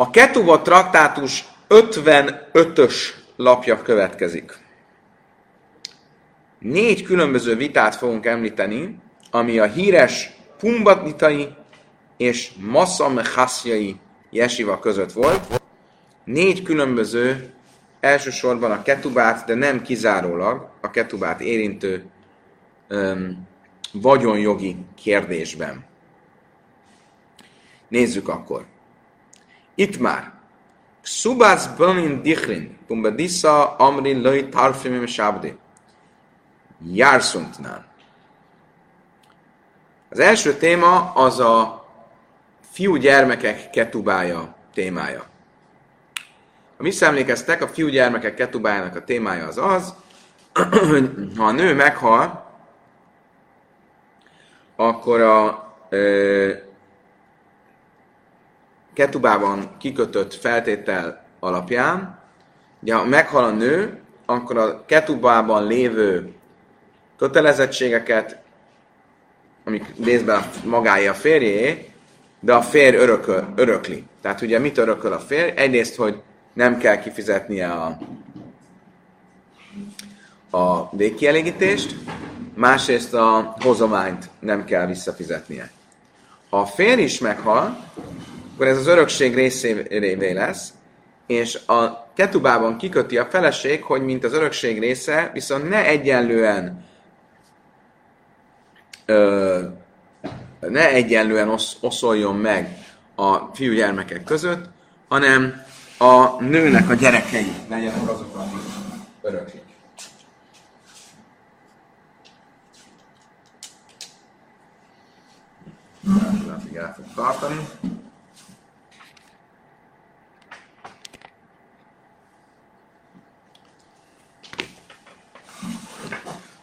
A 0.00 0.10
Ketuba 0.10 0.62
traktátus 0.62 1.44
55-ös 1.68 2.94
lapja 3.36 3.82
következik. 3.82 4.58
Négy 6.58 7.02
különböző 7.02 7.56
vitát 7.56 7.94
fogunk 7.94 8.26
említeni, 8.26 8.98
ami 9.30 9.58
a 9.58 9.64
híres 9.64 10.30
Pumbatitai 10.58 11.48
és 12.16 12.50
Massam 12.56 13.18
Hassjai 13.34 13.96
jesiva 14.30 14.78
között 14.78 15.12
volt. 15.12 15.62
Négy 16.24 16.62
különböző, 16.62 17.50
elsősorban 18.00 18.70
a 18.70 18.82
ketubát, 18.82 19.46
de 19.46 19.54
nem 19.54 19.82
kizárólag 19.82 20.70
a 20.80 20.90
ketubát 20.90 21.40
érintő 21.40 22.04
um, 22.88 23.48
vagyonjogi 23.92 24.76
kérdésben. 24.94 25.84
Nézzük 27.88 28.28
akkor. 28.28 28.64
Itt 29.78 29.98
már. 29.98 30.32
Subász 31.02 31.66
Banin 31.66 32.22
Dichrin, 32.22 32.78
Pumbedissa 32.86 33.76
Amrin 33.76 34.20
Löj 34.20 34.48
Tarfimim 34.48 35.06
Sábdi. 35.06 35.56
Járszuntnán. 36.92 37.86
Az 40.08 40.18
első 40.18 40.54
téma 40.54 41.12
az 41.12 41.40
a 41.40 41.86
fiú-gyermekek 42.70 43.70
ketubája 43.70 44.54
témája. 44.74 45.24
Ha 46.76 46.82
visszaemlékeztek, 46.82 47.62
a 47.62 47.68
fiú-gyermekek 47.68 48.34
ketubájának 48.34 48.96
a 48.96 49.04
témája 49.04 49.46
az 49.46 49.58
az, 49.58 49.94
hogy 50.88 51.10
ha 51.36 51.44
a 51.44 51.52
nő 51.52 51.74
meghal, 51.74 52.52
akkor 54.76 55.20
a 55.20 55.72
ö, 55.88 56.52
ketubában 58.98 59.70
kikötött 59.78 60.34
feltétel 60.34 61.24
alapján, 61.40 62.18
ugye 62.82 62.94
ha 62.94 63.04
meghal 63.04 63.44
a 63.44 63.50
nő, 63.50 63.98
akkor 64.26 64.58
a 64.58 64.84
ketubában 64.86 65.66
lévő 65.66 66.32
kötelezettségeket, 67.18 68.36
amik 69.64 69.84
részben 70.04 70.50
magája 70.64 71.10
a 71.10 71.14
férjé, 71.14 71.90
de 72.40 72.54
a 72.54 72.62
férj 72.62 72.96
örököl, 72.96 73.52
örökli. 73.56 74.04
Tehát 74.22 74.40
ugye 74.40 74.58
mit 74.58 74.78
örököl 74.78 75.12
a 75.12 75.18
férj? 75.18 75.50
Egyrészt, 75.56 75.96
hogy 75.96 76.20
nem 76.52 76.78
kell 76.78 76.98
kifizetnie 76.98 77.70
a, 77.70 77.98
a 80.50 80.96
végkielégítést, 80.96 81.94
másrészt 82.54 83.14
a 83.14 83.56
hozományt 83.60 84.28
nem 84.38 84.64
kell 84.64 84.86
visszafizetnie. 84.86 85.70
Ha 86.50 86.60
a 86.60 86.66
férj 86.66 87.02
is 87.02 87.18
meghal, 87.18 87.86
akkor 88.58 88.70
ez 88.70 88.78
az 88.78 88.86
örökség 88.86 89.34
részévé 89.34 90.32
lesz, 90.32 90.72
és 91.26 91.58
a 91.66 92.06
ketubában 92.14 92.76
kiköti 92.76 93.18
a 93.18 93.24
feleség, 93.24 93.82
hogy 93.82 94.02
mint 94.02 94.24
az 94.24 94.32
örökség 94.32 94.78
része, 94.78 95.30
viszont 95.32 95.68
ne 95.68 95.84
egyenlően 95.86 96.84
ö, 99.06 99.62
ne 100.60 100.88
egyenlően 100.88 101.48
osz, 101.48 101.76
oszoljon 101.80 102.36
meg 102.36 102.78
a 103.14 103.36
fiúgyermekek 103.36 104.24
között, 104.24 104.64
hanem 105.08 105.62
a 105.98 106.42
nőnek 106.42 106.88
a 106.90 106.94
gyerekei 106.94 107.52
legyenek 107.68 108.08
azok, 108.08 108.36
akik 108.36 108.60
öröklik. 109.22 109.62
Látig 116.46 116.76
el 116.76 116.94
fog 116.94 117.04
tartani. 117.14 117.68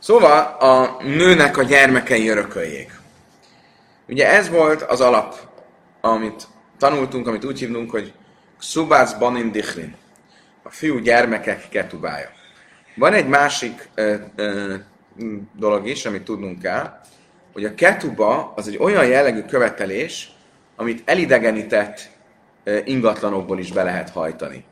Szóval 0.06 0.58
a 0.60 1.04
nőnek 1.04 1.58
a 1.58 1.64
gyermekei 1.64 2.28
örököljék. 2.28 2.92
Ugye 4.08 4.30
ez 4.30 4.50
volt 4.50 4.82
az 4.82 5.02
alap, 5.02 5.36
amit 6.02 6.48
tanultunk, 6.78 7.28
amit 7.28 7.46
úgy 7.46 7.60
hívnunk, 7.60 7.92
hogy 7.92 8.14
Subász 8.60 9.14
Banin 9.14 9.52
Dichlin, 9.52 9.96
a 10.64 10.70
fiú 10.70 10.98
gyermekek 10.98 11.70
ketubája. 11.70 12.30
Van 12.96 13.14
egy 13.14 13.28
másik 13.28 13.90
ö, 13.96 14.16
ö, 14.36 14.76
dolog 15.58 15.88
is, 15.88 16.06
amit 16.06 16.24
tudnunk 16.24 16.62
kell, 16.62 17.00
hogy 17.54 17.66
a 17.66 17.76
ketuba 17.76 18.54
az 18.56 18.68
egy 18.68 18.78
olyan 18.78 19.06
jellegű 19.06 19.42
követelés, 19.42 20.32
amit 20.76 21.10
elidegenített 21.10 22.10
ö, 22.64 22.80
ingatlanokból 22.84 23.60
is 23.60 23.72
be 23.72 23.84
lehet 23.84 24.10
hajtani. 24.10 24.66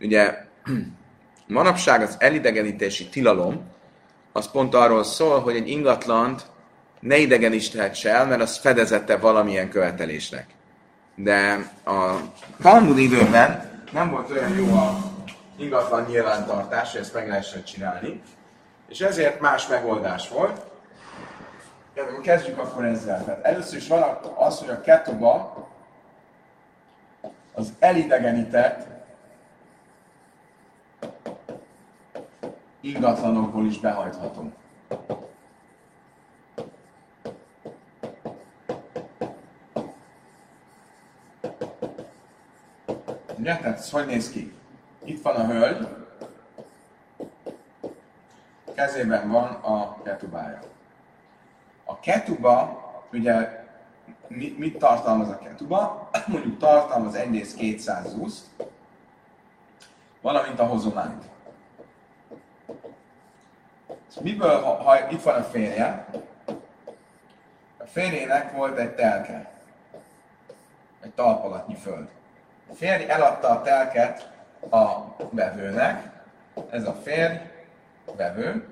Ugye 0.00 0.38
manapság 1.46 2.02
az 2.02 2.16
elidegenítési 2.18 3.08
tilalom, 3.08 3.76
az 4.38 4.50
pont 4.50 4.74
arról 4.74 5.04
szól, 5.04 5.40
hogy 5.40 5.56
egy 5.56 5.68
ingatlant 5.68 6.46
ne 7.00 7.16
idegeníthetsz 7.16 8.04
el, 8.04 8.26
mert 8.26 8.40
az 8.40 8.56
fedezette 8.56 9.16
valamilyen 9.16 9.68
követelésnek. 9.68 10.46
De 11.14 11.70
a 11.84 12.14
Talmud 12.62 12.98
időben 12.98 13.82
nem 13.92 14.10
volt 14.10 14.30
olyan 14.30 14.54
jó 14.54 14.74
a 14.76 14.98
ingatlan 15.56 16.06
nyilvántartás, 16.08 16.92
hogy 16.92 17.00
ezt 17.00 17.14
meg 17.14 17.28
lehessen 17.28 17.64
csinálni, 17.64 18.22
és 18.88 19.00
ezért 19.00 19.40
más 19.40 19.66
megoldás 19.66 20.28
volt. 20.28 20.60
Kezdjük 22.22 22.58
akkor 22.58 22.84
ezzel. 22.84 23.24
Tehát 23.24 23.44
először 23.44 23.76
is 23.78 23.88
van 23.88 24.18
az, 24.36 24.58
hogy 24.58 24.68
a 24.68 24.80
ketuba 24.80 25.66
az 27.54 27.72
elidegenített 27.78 28.86
ingatlanokból 32.80 33.66
is 33.66 33.78
behajtható. 33.78 34.52
Ugye? 43.38 43.56
Tehát 43.56 43.78
ez 43.78 43.90
hogy 43.90 44.06
néz 44.06 44.30
ki? 44.30 44.52
Itt 45.04 45.22
van 45.22 45.34
a 45.34 45.46
hölgy, 45.46 45.88
kezében 48.74 49.30
van 49.30 49.44
a 49.44 50.02
ketubája. 50.02 50.60
A 51.84 52.00
ketuba, 52.00 52.82
ugye 53.12 53.64
mit, 54.28 54.78
tartalmaz 54.78 55.28
a 55.28 55.38
ketuba? 55.38 56.10
Mondjuk 56.26 56.58
tartalmaz 56.58 57.14
egyrészt 57.14 57.56
200 57.56 58.08
zuszt, 58.08 58.46
valamint 60.20 60.58
a 60.58 60.66
hozományt. 60.66 61.24
Miből, 64.20 64.60
ha, 64.60 64.70
ha 64.70 65.08
itt 65.10 65.22
van 65.22 65.34
a 65.34 65.42
férje, 65.42 66.06
a 67.78 67.84
férjének 67.92 68.52
volt 68.52 68.78
egy 68.78 68.94
telke, 68.94 69.50
egy 71.02 71.10
talpalatnyi 71.10 71.74
föld. 71.74 72.08
A 72.70 72.74
férj 72.74 73.04
eladta 73.08 73.48
a 73.48 73.62
telket 73.62 74.30
a 74.70 74.86
vevőnek, 75.30 76.02
ez 76.70 76.86
a 76.86 76.96
férj, 77.02 77.34
vevő. 78.16 78.68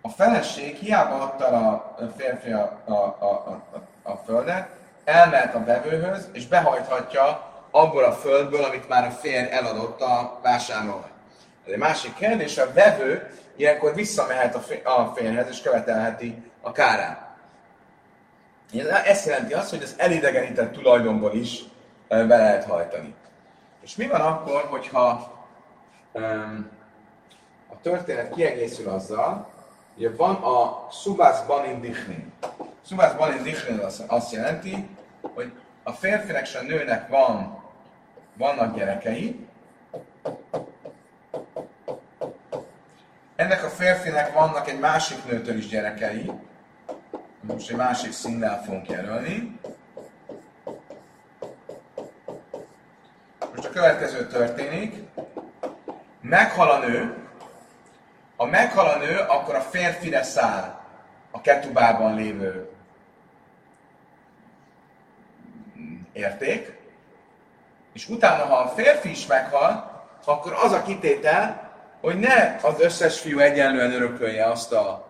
A 0.00 0.08
feleség 0.08 0.76
hiába 0.76 1.20
adta 1.20 1.46
a 1.46 1.96
férfi 2.16 2.52
a, 2.52 2.80
a, 2.84 2.92
a, 2.92 3.24
a, 3.24 3.62
a 4.02 4.16
földet, 4.16 4.68
elmehet 5.04 5.54
a 5.54 5.64
vevőhöz, 5.64 6.28
és 6.32 6.46
behajthatja 6.46 7.52
abból 7.70 8.04
a 8.04 8.12
földből, 8.12 8.64
amit 8.64 8.88
már 8.88 9.06
a 9.06 9.10
férj 9.10 9.50
eladott 9.50 10.00
a 10.00 10.38
vásárlónak. 10.42 11.10
Ez 11.66 11.72
egy 11.72 11.78
másik 11.78 12.14
kérdés, 12.14 12.58
a 12.58 12.72
vevő 12.72 13.30
ilyenkor 13.56 13.94
visszamehet 13.94 14.54
a 14.84 15.12
férjhez, 15.14 15.48
és 15.48 15.60
követelheti 15.60 16.42
a 16.60 16.72
kárát. 16.72 17.22
Ez 19.04 19.26
jelenti 19.26 19.52
azt, 19.52 19.70
hogy 19.70 19.82
az 19.82 19.94
elidegenített 19.96 20.72
tulajdonból 20.72 21.34
is 21.34 21.62
be 22.08 22.24
lehet 22.24 22.64
hajtani. 22.64 23.14
És 23.82 23.96
mi 23.96 24.06
van 24.06 24.20
akkor, 24.20 24.62
hogyha 24.62 25.32
um, 26.12 26.70
a 27.68 27.80
történet 27.82 28.34
kiegészül 28.34 28.88
azzal, 28.88 29.48
hogy 29.96 30.16
van 30.16 30.34
a 30.34 30.88
Subász 30.90 31.46
Banin 31.46 31.80
Dichnin. 31.80 32.32
Subász 32.86 33.14
Banin 33.14 33.42
Dichnin 33.42 33.80
azt 34.06 34.32
jelenti, 34.32 34.88
hogy 35.34 35.52
a 35.82 35.92
férfinek 35.92 36.42
és 36.42 36.54
a 36.54 36.62
nőnek 36.62 37.08
van, 37.08 37.62
vannak 38.36 38.76
gyerekei, 38.76 39.46
ennek 43.36 43.64
a 43.64 43.68
férfinek 43.68 44.32
vannak 44.32 44.68
egy 44.68 44.78
másik 44.78 45.24
nőtől 45.24 45.56
is 45.56 45.66
gyerekei, 45.66 46.30
most 47.40 47.70
egy 47.70 47.76
másik 47.76 48.12
színnel 48.12 48.62
fogunk 48.62 48.88
jelölni, 48.88 49.58
Most 53.54 53.66
a 53.66 53.70
következő 53.70 54.26
történik. 54.26 55.02
Meghal 56.20 56.70
a 56.70 56.78
nő. 56.78 57.28
Ha 58.36 58.46
meghal 58.46 58.86
a 58.86 58.96
nő, 58.96 59.18
akkor 59.18 59.54
a 59.54 59.60
férfire 59.60 60.22
száll 60.22 60.80
a 61.30 61.40
ketubában 61.40 62.14
lévő 62.14 62.70
érték. 66.12 66.78
És 67.92 68.08
utána, 68.08 68.44
ha 68.44 68.56
a 68.56 68.68
férfi 68.68 69.10
is 69.10 69.26
meghal, 69.26 70.04
akkor 70.24 70.52
az 70.52 70.72
a 70.72 70.82
kitétel, 70.82 71.63
hogy 72.04 72.18
ne 72.18 72.56
az 72.62 72.80
összes 72.80 73.20
fiú 73.20 73.38
egyenlően 73.38 73.92
örökölje 73.92 74.46
azt 74.46 74.72
a, 74.72 75.06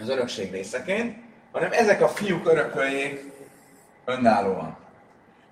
az 0.00 0.08
örökség 0.08 0.50
részeként, 0.50 1.18
hanem 1.52 1.72
ezek 1.72 2.02
a 2.02 2.08
fiúk 2.08 2.48
örököljék 2.48 3.32
önállóan. 4.04 4.76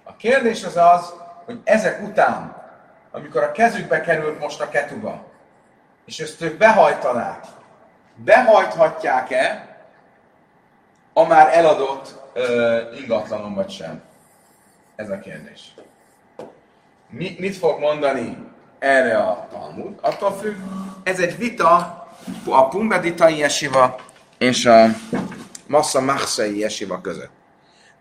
A 0.03 0.17
kérdés 0.17 0.65
az 0.65 0.77
az, 0.77 1.15
hogy 1.45 1.61
ezek 1.65 2.03
után, 2.03 2.63
amikor 3.11 3.43
a 3.43 3.53
kezükbe 3.53 4.01
került 4.01 4.41
most 4.41 4.61
a 4.61 4.69
ketuba, 4.69 5.25
és 6.05 6.21
ezt 6.21 6.43
ők 6.43 6.59
behajtanák, 6.59 7.45
behajthatják-e 8.15 9.77
a 11.13 11.27
már 11.27 11.57
eladott 11.57 12.15
uh, 12.35 13.01
ingatlanon 13.01 13.55
vagy 13.55 13.71
sem? 13.71 14.03
Ez 14.97 15.11
a 15.11 15.19
kérdés. 15.19 15.75
Mi, 17.09 17.37
mit 17.39 17.57
fog 17.57 17.81
mondani 17.81 18.53
erre 18.85 19.17
a 19.17 19.49
Talmud? 19.53 19.99
Attól 20.01 20.33
függ, 20.33 20.57
ez 21.03 21.19
egy 21.19 21.39
vita 21.39 22.07
a 22.47 22.69
Pumbeditai 22.69 23.39
Jesiva 23.39 23.97
és 24.39 24.67
a 24.67 24.87
Massa 25.67 26.01
Machsai 26.01 26.59
Jesiva 26.59 27.01
között. 27.01 27.31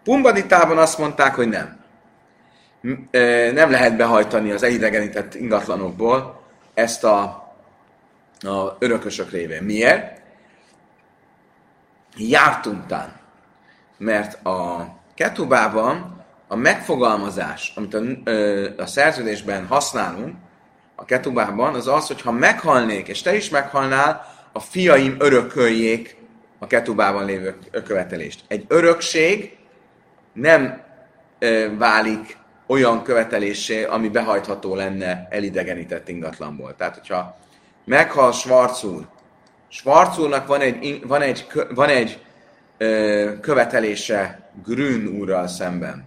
Pumbaditában 0.04 0.78
azt 0.78 0.98
mondták, 0.98 1.36
hogy 1.36 1.50
nem. 1.50 1.82
Nem 3.54 3.72
lehet 3.72 3.96
behajtani 3.96 4.52
az 4.52 4.64
elidegenített 4.64 5.36
ingatlanokból 5.36 6.42
ezt 6.74 7.04
a, 7.04 7.22
a 8.40 8.76
örökösök 8.80 9.32
révén. 9.32 9.64
Miért? 9.64 10.22
Jártuntán. 12.18 13.22
Mert 13.98 14.46
a 14.46 14.88
ketubában 15.16 16.24
a 16.48 16.56
megfogalmazás, 16.56 17.74
amit 17.76 17.94
a, 17.94 18.02
a 18.78 18.86
szerződésben 18.86 19.68
használunk, 19.68 20.36
a 20.96 21.06
ketubában, 21.06 21.74
az 21.74 21.88
az, 21.88 22.08
hogy 22.08 22.22
ha 22.22 22.32
meghalnék, 22.32 23.08
és 23.08 23.22
te 23.22 23.36
is 23.36 23.50
meghalnál, 23.50 24.32
a 24.52 24.60
fiaim 24.60 25.16
örököljék 25.20 26.16
a 26.60 26.68
ketubában 26.68 27.26
lévő 27.26 27.58
követelést. 27.86 28.44
Egy 28.48 28.66
örökség 28.68 29.58
nem 30.34 30.82
ö, 31.40 31.78
válik 31.78 32.38
olyan 32.66 33.04
követelésé, 33.04 33.84
ami 33.84 34.10
behajtható 34.10 34.76
lenne 34.76 35.28
elidegenített 35.30 36.10
ingatlanból. 36.10 36.76
Tehát, 36.76 36.96
hogyha 36.96 37.38
meghal 37.86 38.32
Schwarz 38.32 38.84
úr, 38.84 39.08
Schwarz 39.68 40.18
úrnak 40.18 40.48
van 40.48 40.62
egy, 40.62 41.02
van 41.08 41.22
egy, 41.22 41.48
van 41.74 41.90
egy 41.90 42.20
ö, 42.78 43.32
követelése 43.42 44.50
Grün 44.66 45.08
úrral 45.08 45.48
szemben. 45.48 46.06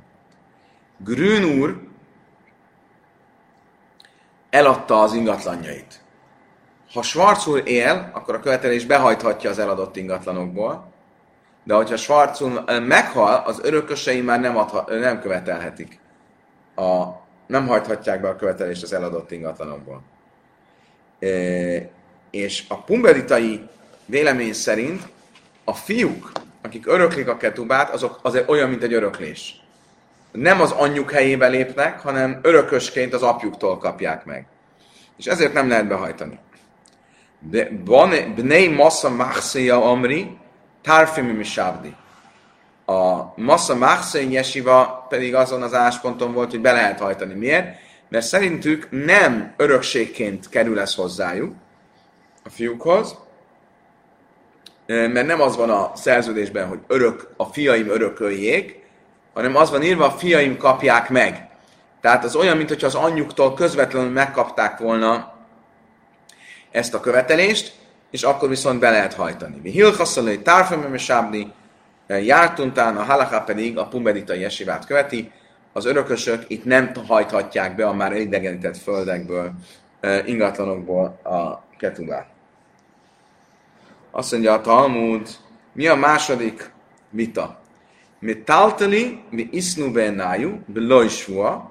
Grün 0.98 1.44
úr 1.58 1.85
eladta 4.56 5.00
az 5.00 5.12
ingatlanjait. 5.12 6.00
Ha 6.92 7.02
Schwarz 7.02 7.46
él, 7.64 8.10
akkor 8.12 8.34
a 8.34 8.40
követelés 8.40 8.84
behajthatja 8.84 9.50
az 9.50 9.58
eladott 9.58 9.96
ingatlanokból, 9.96 10.92
de 11.64 11.74
hogyha 11.74 11.96
Schwarz 11.96 12.42
meghal, 12.86 13.42
az 13.46 13.60
örökösei 13.62 14.20
már 14.20 14.40
nem, 14.40 14.56
adha, 14.56 14.84
nem 14.88 15.20
követelhetik. 15.20 15.98
A, 16.74 17.04
nem 17.46 17.66
hajthatják 17.66 18.20
be 18.20 18.28
a 18.28 18.36
követelést 18.36 18.82
az 18.82 18.92
eladott 18.92 19.30
ingatlanokból. 19.30 20.02
E, 21.18 21.28
és 22.30 22.64
a 22.68 22.82
pumberitai 22.82 23.68
vélemény 24.04 24.52
szerint 24.52 25.02
a 25.64 25.74
fiúk, 25.74 26.32
akik 26.62 26.86
öröklik 26.86 27.28
a 27.28 27.36
ketubát, 27.36 27.90
azok 27.90 28.18
azért 28.22 28.48
olyan, 28.48 28.68
mint 28.68 28.82
egy 28.82 28.92
öröklés 28.92 29.65
nem 30.36 30.60
az 30.60 30.70
anyjuk 30.70 31.10
helyébe 31.10 31.46
lépnek, 31.46 32.00
hanem 32.00 32.38
örökösként 32.42 33.14
az 33.14 33.22
apjuktól 33.22 33.78
kapják 33.78 34.24
meg. 34.24 34.46
És 35.16 35.26
ezért 35.26 35.52
nem 35.52 35.68
lehet 35.68 35.88
behajtani. 35.88 36.38
De 37.38 37.68
Bnei 38.34 38.68
Massa 38.68 39.10
Machseja 39.10 39.90
Amri, 39.90 40.38
Tarfimi 40.82 41.32
Misabdi. 41.32 41.94
A 42.86 43.32
Massa 43.36 43.74
Machsei 43.74 44.32
Yeshiva 44.32 45.06
pedig 45.08 45.34
azon 45.34 45.62
az 45.62 45.74
állásponton 45.74 46.32
volt, 46.32 46.50
hogy 46.50 46.60
be 46.60 46.72
lehet 46.72 47.00
hajtani. 47.00 47.34
Miért? 47.34 47.76
Mert 48.08 48.26
szerintük 48.26 48.88
nem 48.90 49.52
örökségként 49.56 50.48
kerül 50.48 50.80
ez 50.80 50.94
hozzájuk, 50.94 51.54
a 52.44 52.48
fiúkhoz, 52.48 53.16
mert 54.86 55.26
nem 55.26 55.40
az 55.40 55.56
van 55.56 55.70
a 55.70 55.92
szerződésben, 55.94 56.68
hogy 56.68 56.78
örök, 56.86 57.28
a 57.36 57.44
fiaim 57.44 57.88
örököljék, 57.88 58.85
hanem 59.36 59.56
az 59.56 59.70
van 59.70 59.82
írva, 59.82 60.04
a 60.04 60.10
fiaim 60.10 60.56
kapják 60.56 61.10
meg. 61.10 61.48
Tehát 62.00 62.24
az 62.24 62.36
olyan, 62.36 62.56
mintha 62.56 62.86
az 62.86 62.94
anyjuktól 62.94 63.54
közvetlenül 63.54 64.10
megkapták 64.10 64.78
volna 64.78 65.34
ezt 66.70 66.94
a 66.94 67.00
követelést, 67.00 67.74
és 68.10 68.22
akkor 68.22 68.48
viszont 68.48 68.80
be 68.80 68.90
lehet 68.90 69.14
hajtani. 69.14 69.60
Mi 69.62 69.70
hilchasszalai 69.70 70.38
tárfemem 70.38 70.96
sábni, 70.96 71.52
jártuntán, 72.06 72.96
a 72.96 73.02
halaká 73.02 73.38
pedig 73.38 73.78
a 73.78 73.86
pumbeditai 73.86 74.44
esivát 74.44 74.86
követi, 74.86 75.30
az 75.72 75.86
örökösök 75.86 76.44
itt 76.46 76.64
nem 76.64 76.92
hajthatják 77.06 77.74
be 77.74 77.86
a 77.86 77.92
már 77.92 78.12
elidegenített 78.12 78.76
földekből, 78.76 79.52
ingatlanokból 80.24 81.20
a 81.24 81.62
ketubát. 81.78 82.26
Azt 84.10 84.32
mondja 84.32 84.52
a 84.52 84.60
Talmud, 84.60 85.28
mi 85.72 85.86
a 85.86 85.94
második 85.94 86.70
vita? 87.10 87.64
Metaltali 88.26 89.22
mi 89.30 89.46
isnu 89.54 89.94
benájú, 89.94 90.58
beloj 90.66 91.06
svua, 91.14 91.70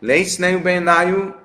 leiszneu 0.00 0.56
benájú, 0.64 1.36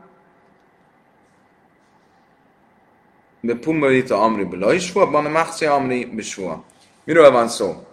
be 3.44 3.60
pumarita 3.60 4.16
amri 4.16 4.48
beloj 4.48 4.80
svua, 4.80 5.04
van 5.04 5.28
a 5.28 5.32
machce 5.32 5.68
amri 5.68 6.08
besvua. 6.08 6.64
Miről 7.04 7.32
van 7.32 7.48
szó? 7.52 7.88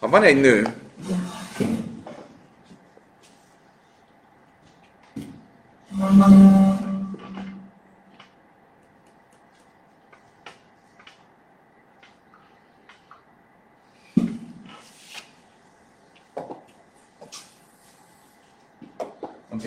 Ha 0.00 0.08
van 0.08 0.22
egy 0.22 0.40
nő, 0.40 0.64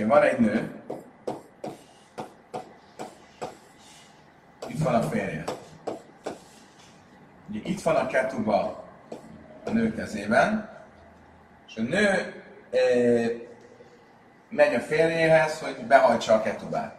van 0.09 0.23
egy 0.23 0.39
nő, 0.39 0.71
itt 4.67 4.83
van 4.83 4.95
a 4.95 5.01
férje. 5.01 5.43
Ugye 7.49 7.59
itt 7.63 7.81
van 7.81 7.95
a 7.95 8.07
ketuba 8.07 8.83
a 9.65 9.69
nő 9.69 9.95
kezében, 9.95 10.69
és 11.67 11.75
a 11.75 11.81
nő 11.81 12.33
e, 12.71 12.79
megy 14.49 14.75
a 14.75 14.79
férjéhez, 14.79 15.59
hogy 15.59 15.85
behajtsa 15.85 16.33
a 16.33 16.41
ketubát. 16.41 16.97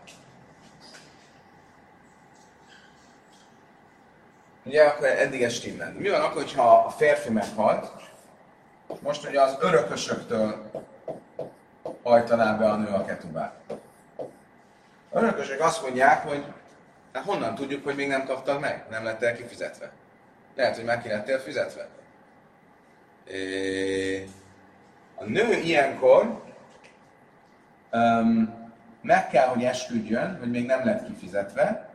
Ugye 4.64 4.84
akkor 4.84 5.06
eddig 5.06 5.42
ez 5.42 5.52
stimmel. 5.52 5.92
Mi 5.92 6.08
van 6.08 6.20
akkor, 6.20 6.44
ha 6.56 6.84
a 6.84 6.90
férfi 6.90 7.30
meghalt, 7.30 7.92
most 9.00 9.28
ugye 9.28 9.40
az 9.40 9.56
örökösöktől 9.60 10.70
hajtaná 12.02 12.52
be 12.52 12.70
a 12.70 12.76
nő 12.76 12.88
a 12.88 13.04
ketubát. 13.04 13.54
A 15.12 15.18
örökösök 15.18 15.60
azt 15.60 15.82
mondják, 15.82 16.26
hogy 16.26 16.44
hát 17.12 17.24
honnan 17.24 17.54
tudjuk, 17.54 17.84
hogy 17.84 17.94
még 17.94 18.08
nem 18.08 18.24
kaptad 18.24 18.60
meg? 18.60 18.86
Nem 18.90 19.04
lettél 19.04 19.36
kifizetve. 19.36 19.90
Lehet, 20.54 20.76
hogy 20.76 20.84
meg 20.84 21.02
ki 21.02 21.08
lettél 21.08 21.38
fizetve. 21.38 21.88
A 25.14 25.24
nő 25.24 25.52
ilyenkor 25.52 26.42
um, 27.92 28.58
meg 29.02 29.28
kell, 29.28 29.46
hogy 29.46 29.64
esküdjön, 29.64 30.38
hogy 30.38 30.50
még 30.50 30.66
nem 30.66 30.84
lett 30.84 31.06
kifizetve, 31.06 31.88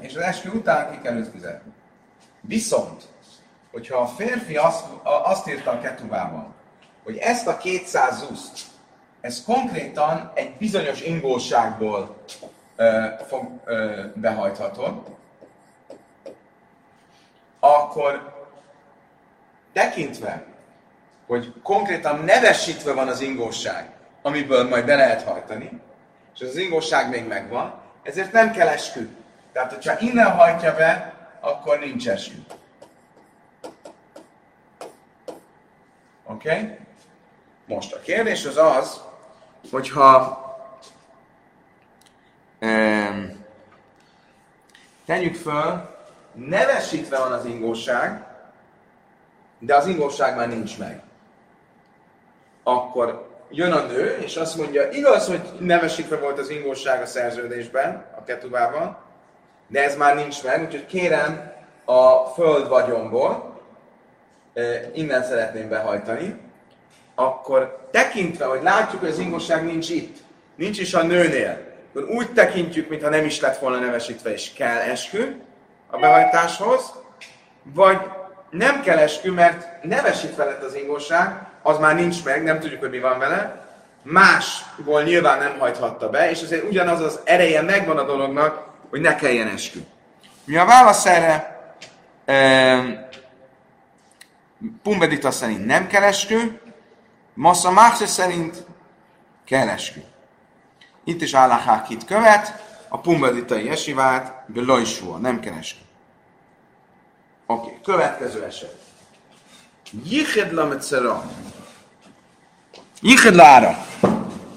és 0.00 0.16
az 0.16 0.22
eskü 0.22 0.50
után 0.50 0.90
ki 0.90 0.98
kell 1.02 1.16
őt 1.16 1.28
fizetni. 1.28 1.72
Viszont, 2.40 3.02
hogyha 3.70 3.98
a 3.98 4.06
férfi 4.06 4.56
azt, 4.56 4.86
azt 5.02 5.48
írta 5.48 5.70
a 5.70 5.80
ketubában, 5.80 6.54
hogy 7.04 7.16
ezt 7.16 7.46
a 7.46 7.56
200 7.56 8.18
zuszt, 8.18 8.58
ez 9.20 9.44
konkrétan 9.44 10.30
egy 10.34 10.56
bizonyos 10.56 11.00
ingóságból 11.00 12.16
ö, 12.76 13.06
fog 13.28 13.50
ö, 13.64 14.04
behajthatod, 14.14 15.02
akkor 17.60 18.38
tekintve, 19.72 20.44
hogy 21.26 21.52
konkrétan 21.62 22.24
nevesítve 22.24 22.92
van 22.92 23.08
az 23.08 23.20
ingóság, 23.20 23.90
amiből 24.22 24.68
majd 24.68 24.84
be 24.84 24.94
lehet 24.94 25.22
hajtani, 25.22 25.80
és 26.34 26.40
az 26.40 26.56
ingóság 26.56 27.08
még 27.08 27.26
megvan, 27.26 27.74
ezért 28.02 28.32
nem 28.32 28.52
kell 28.52 28.68
eskü. 28.68 29.08
Tehát, 29.52 29.72
hogyha 29.72 29.98
innen 30.00 30.30
hajtja 30.30 30.74
be, 30.74 31.14
akkor 31.40 31.78
nincs 31.78 32.08
eskü. 32.08 32.38
Oké? 36.24 36.50
Okay? 36.50 36.78
Most 37.70 37.92
a 37.92 38.00
kérdés 38.00 38.46
az 38.46 38.56
az, 38.56 39.00
hogyha 39.70 40.40
um, 42.60 43.44
tegyük 45.06 45.34
föl, 45.34 45.88
nevesítve 46.34 47.18
van 47.18 47.32
az 47.32 47.44
ingóság, 47.44 48.24
de 49.58 49.74
az 49.74 49.86
ingóság 49.86 50.36
már 50.36 50.48
nincs 50.48 50.78
meg. 50.78 51.02
Akkor 52.62 53.28
jön 53.50 53.72
a 53.72 53.82
nő, 53.86 54.18
és 54.18 54.36
azt 54.36 54.56
mondja, 54.56 54.90
igaz, 54.90 55.26
hogy 55.26 55.48
nevesítve 55.58 56.16
volt 56.16 56.38
az 56.38 56.50
ingóság 56.50 57.02
a 57.02 57.06
szerződésben, 57.06 58.06
a 58.16 58.24
ketubában, 58.24 58.98
de 59.66 59.84
ez 59.84 59.96
már 59.96 60.14
nincs 60.14 60.44
meg, 60.44 60.62
úgyhogy 60.62 60.86
kérem 60.86 61.52
a 61.84 62.24
föld 62.24 62.68
vagyomból, 62.68 63.60
innen 64.92 65.22
szeretném 65.22 65.68
behajtani, 65.68 66.49
akkor 67.20 67.88
tekintve, 67.90 68.44
hogy 68.44 68.62
látjuk, 68.62 69.00
hogy 69.00 69.10
az 69.10 69.18
ingosság 69.18 69.64
nincs 69.64 69.88
itt, 69.88 70.16
nincs 70.54 70.80
is 70.80 70.94
a 70.94 71.02
nőnél, 71.02 71.58
akkor 71.88 72.08
úgy 72.08 72.32
tekintjük, 72.32 72.88
mintha 72.88 73.08
nem 73.08 73.24
is 73.24 73.40
lett 73.40 73.58
volna 73.58 73.78
nevesítve, 73.78 74.32
és 74.32 74.52
kell 74.52 74.76
eskü 74.76 75.40
a 75.90 75.98
behajtáshoz, 75.98 76.92
vagy 77.62 77.98
nem 78.50 78.82
kell 78.82 78.98
eskü, 78.98 79.32
mert 79.32 79.84
nevesítve 79.84 80.44
lett 80.44 80.62
az 80.62 80.74
ingosság, 80.74 81.46
az 81.62 81.78
már 81.78 81.94
nincs 81.94 82.24
meg, 82.24 82.42
nem 82.42 82.60
tudjuk, 82.60 82.80
hogy 82.80 82.90
mi 82.90 83.00
van 83.00 83.18
vele, 83.18 83.68
másból 84.02 85.02
nyilván 85.02 85.38
nem 85.38 85.58
hajthatta 85.58 86.10
be, 86.10 86.30
és 86.30 86.42
azért 86.42 86.64
ugyanaz 86.64 87.00
az 87.00 87.20
ereje 87.24 87.62
megvan 87.62 87.98
a 87.98 88.04
dolognak, 88.04 88.68
hogy 88.90 89.00
ne 89.00 89.14
kelljen 89.14 89.48
eskü. 89.48 89.78
Mi 90.44 90.56
a 90.56 90.64
válasz 90.64 91.06
erre? 91.06 91.58
Pumbedita 94.82 95.30
szerint 95.30 95.66
nem 95.66 95.86
kell 95.86 96.02
eskü, 96.02 96.60
Massa 97.34 97.70
Máxe 97.70 98.06
szerint 98.06 98.64
kell 99.44 99.68
eskü. 99.68 100.00
Itt 101.04 101.22
is 101.22 101.32
itt 101.88 102.04
követ, 102.04 102.62
a 102.88 102.98
pumbeditai 102.98 103.68
esivát, 103.68 104.44
belajsúa, 104.46 105.16
nem 105.16 105.40
kell 105.40 105.54
eskü. 105.58 105.80
Oké, 107.46 107.68
okay. 107.68 107.80
következő 107.82 108.44
eset. 108.44 108.78
Jiched 110.04 110.52
lametszera. 110.52 111.30
Jiched 113.00 113.34
lára. 113.34 113.86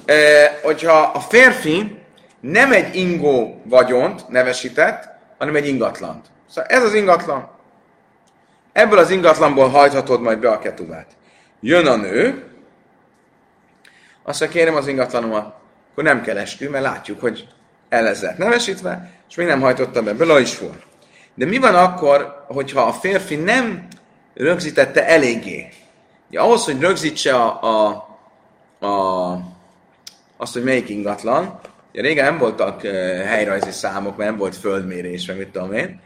E, 0.05 0.59
hogyha 0.63 0.99
a 0.99 1.19
férfi 1.19 2.01
nem 2.39 2.71
egy 2.71 2.95
ingó 2.95 3.61
vagyont 3.65 4.27
nevesített, 4.27 5.09
hanem 5.37 5.55
egy 5.55 5.67
ingatlant. 5.67 6.25
Szóval 6.49 6.69
ez 6.69 6.83
az 6.83 6.93
ingatlan. 6.93 7.49
Ebből 8.71 8.97
az 8.97 9.09
ingatlanból 9.09 9.69
hajthatod 9.69 10.21
majd 10.21 10.39
be 10.39 10.49
a 10.49 10.59
ketubát. 10.59 11.07
Jön 11.59 11.87
a 11.87 11.95
nő, 11.95 12.52
azt 14.23 14.39
mondja, 14.39 14.59
kérem 14.59 14.75
az 14.75 14.87
ingatlanomat, 14.87 15.55
akkor 15.91 16.03
nem 16.03 16.21
kell 16.21 16.35
mert 16.69 16.83
látjuk, 16.83 17.19
hogy 17.21 17.47
el 17.89 18.07
ez 18.07 18.21
lett 18.21 18.37
nevesítve, 18.37 19.11
és 19.29 19.35
még 19.35 19.47
nem 19.47 19.61
hajtotta 19.61 20.03
be, 20.03 20.13
bele 20.13 20.39
is 20.39 20.59
volt. 20.59 20.83
De 21.35 21.45
mi 21.45 21.57
van 21.57 21.75
akkor, 21.75 22.45
hogyha 22.47 22.81
a 22.81 22.93
férfi 22.93 23.35
nem 23.35 23.87
rögzítette 24.33 25.07
eléggé? 25.07 25.69
Ja, 26.29 26.41
ahhoz, 26.41 26.65
hogy 26.65 26.79
rögzítse 26.79 27.35
a, 27.35 27.61
a, 27.61 28.07
a, 28.85 29.39
azt, 30.37 30.53
hogy 30.53 30.63
melyik 30.63 30.89
ingatlan, 30.89 31.59
ugye 31.91 32.01
régen 32.01 32.25
nem 32.25 32.37
voltak 32.37 32.83
uh, 32.83 32.91
helyrajzi 33.23 33.71
számok, 33.71 34.17
mert 34.17 34.29
nem 34.29 34.39
volt 34.39 34.55
földmérés, 34.55 35.25
meg 35.25 35.37
mit 35.37 35.47
tudom 35.47 35.73
én. 35.73 35.99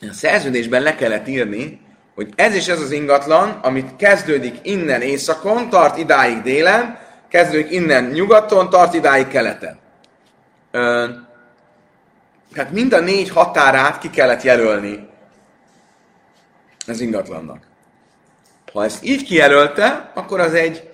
A 0.00 0.12
szerződésben 0.12 0.82
le 0.82 0.94
kellett 0.94 1.28
írni, 1.28 1.80
hogy 2.16 2.32
ez 2.36 2.54
és 2.54 2.68
ez 2.68 2.80
az 2.80 2.90
ingatlan, 2.90 3.50
amit 3.50 3.96
kezdődik 3.96 4.58
innen 4.62 5.02
északon, 5.02 5.68
tart 5.68 5.98
idáig 5.98 6.42
délen, 6.42 6.98
kezdődik 7.28 7.70
innen 7.70 8.04
nyugaton, 8.04 8.70
tart 8.70 8.94
idáig 8.94 9.28
keleten. 9.28 9.78
Ö, 10.70 11.08
hát 12.54 12.70
mind 12.70 12.92
a 12.92 13.00
négy 13.00 13.30
határát 13.30 13.98
ki 13.98 14.10
kellett 14.10 14.42
jelölni 14.42 15.08
az 16.86 17.00
ingatlannak. 17.00 17.64
Ha 18.72 18.84
ezt 18.84 19.04
így 19.04 19.24
kijelölte, 19.24 20.10
akkor 20.14 20.40
az 20.40 20.54
egy 20.54 20.90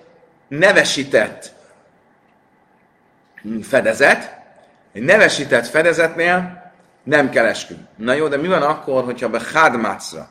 nevesített 0.47 1.53
fedezet. 3.61 4.41
Egy 4.93 5.03
nevesített 5.03 5.67
fedezetnél 5.67 6.71
nem 7.03 7.29
kell 7.29 7.45
eskü. 7.45 7.75
Na 7.95 8.13
jó, 8.13 8.27
de 8.27 8.37
mi 8.37 8.47
van 8.47 8.61
akkor, 8.61 9.03
hogyha 9.03 9.29
be 9.29 9.41
hádmácra, 9.53 10.29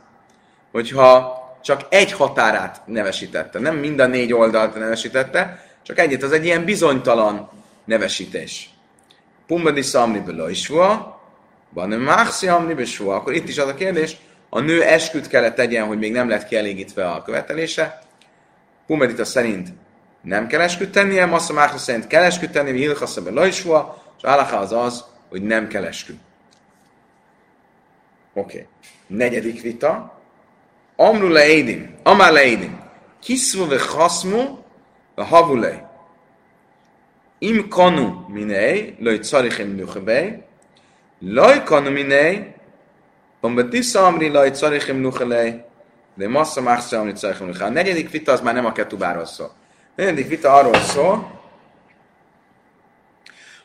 hogyha 0.72 1.40
csak 1.62 1.86
egy 1.88 2.12
határát 2.12 2.82
nevesítette, 2.86 3.58
nem 3.58 3.76
mind 3.76 4.00
a 4.00 4.06
négy 4.06 4.32
oldalt 4.32 4.74
nevesítette, 4.74 5.66
csak 5.82 5.98
egyet, 5.98 6.22
az 6.22 6.32
egy 6.32 6.44
ilyen 6.44 6.64
bizonytalan 6.64 7.50
nevesítés. 7.84 8.70
Pumbadi 9.46 9.82
szamni 9.82 10.18
bele 10.18 10.50
is 10.50 10.68
van 10.68 11.20
máxi 11.98 12.48
amni 12.48 12.74
besua, 12.74 13.14
akkor 13.14 13.34
itt 13.34 13.48
is 13.48 13.58
az 13.58 13.68
a 13.68 13.74
kérdés, 13.74 14.16
a 14.48 14.60
nő 14.60 14.82
esküt 14.82 15.28
kellett 15.28 15.54
tegyen, 15.54 15.86
hogy 15.86 15.98
még 15.98 16.12
nem 16.12 16.28
lett 16.28 16.46
kielégítve 16.46 17.10
a 17.10 17.22
követelése. 17.22 18.02
Pumbedita 18.86 19.24
szerint 19.24 19.68
nem 20.22 20.46
kell 20.46 20.60
esküt 20.60 20.92
tennie, 20.92 21.26
Massa 21.26 21.52
Márka 21.52 21.78
szerint 21.78 22.06
kell 22.06 22.22
esküt 22.22 22.50
tennie, 22.50 22.72
Hilchasza 22.72 23.22
be 23.22 23.46
és 23.46 23.66
Álaha 24.22 24.56
az 24.56 24.72
az, 24.72 25.04
hogy 25.28 25.42
nem 25.42 25.68
kell 25.68 25.84
eskü. 25.84 26.12
Oké. 28.34 28.56
Okay. 28.56 28.66
Negyedik 29.06 29.62
vita. 29.62 30.21
Amru 31.02 31.28
leidim, 31.28 31.94
amár 32.02 32.32
leidim. 32.32 32.80
Kiszvu 33.20 33.68
ve 33.68 33.78
chaszmu, 33.78 34.64
ve 35.16 35.24
havulei. 35.24 35.78
Im 37.38 37.68
kanu 37.68 38.26
minei, 38.28 38.96
loj 39.00 39.18
carichem 39.18 39.76
nuchabei, 39.76 40.42
loj 41.20 41.64
kanu 41.64 41.90
minei, 41.90 42.52
Om 43.42 43.54
betisza 43.54 44.06
amri 44.06 44.30
laj 44.30 44.50
carichem 44.50 45.00
nuchalei, 45.00 45.64
de 46.14 46.28
massza 46.28 46.60
másza 46.60 46.98
amri 46.98 47.12
carichem 47.12 47.46
nuchalei. 47.46 47.70
A 47.70 47.72
negyedik 47.72 48.10
vita 48.10 48.32
az 48.32 48.40
már 48.40 48.54
nem 48.54 48.66
a 48.66 48.72
ketubáról 48.72 49.24
szól. 49.24 49.46
A 49.46 49.92
negyedik 49.94 50.28
vita 50.28 50.54
arról 50.54 50.74
szól, 50.74 51.40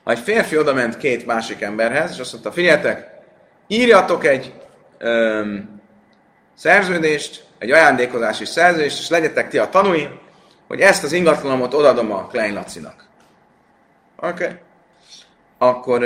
ha 0.04 0.12
egy 0.12 0.20
férfi 0.20 0.58
oda 0.58 0.74
ment 0.74 0.98
két 0.98 1.26
másik 1.26 1.62
emberhez, 1.62 2.12
és 2.12 2.20
azt 2.20 2.32
mondta, 2.32 2.52
figyeljetek, 2.52 3.10
írjatok 3.68 4.26
egy 4.26 4.54
öm, 4.98 5.77
szerződést, 6.58 7.46
egy 7.58 7.72
ajándékozási 7.72 8.46
szerződést, 8.46 9.00
és 9.00 9.10
legyetek 9.10 9.50
ti 9.50 9.58
a 9.58 9.70
tanúi, 9.70 10.08
hogy 10.68 10.80
ezt 10.80 11.04
az 11.04 11.12
ingatlanomat 11.12 11.74
odadom 11.74 12.12
a 12.12 12.28
Klein. 12.28 12.58
Oké? 12.58 12.94
Okay. 14.16 14.56
Akkor 15.58 16.06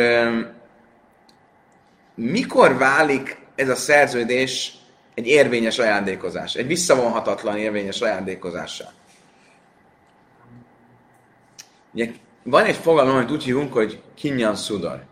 mikor 2.15 2.77
válik 2.77 3.37
ez 3.55 3.69
a 3.69 3.75
szerződés 3.75 4.73
egy 5.13 5.27
érvényes 5.27 5.79
ajándékozás, 5.79 6.55
egy 6.55 6.67
visszavonhatatlan 6.67 7.57
érvényes 7.57 8.01
ajándékozássá? 8.01 8.91
Ugye 11.93 12.11
van 12.43 12.65
egy 12.65 12.75
fogalom, 12.75 13.15
amit 13.15 13.31
úgy 13.31 13.43
hívunk, 13.43 13.73
hogy 13.73 14.01
kinyan 14.15 14.55
szudar. 14.55 15.03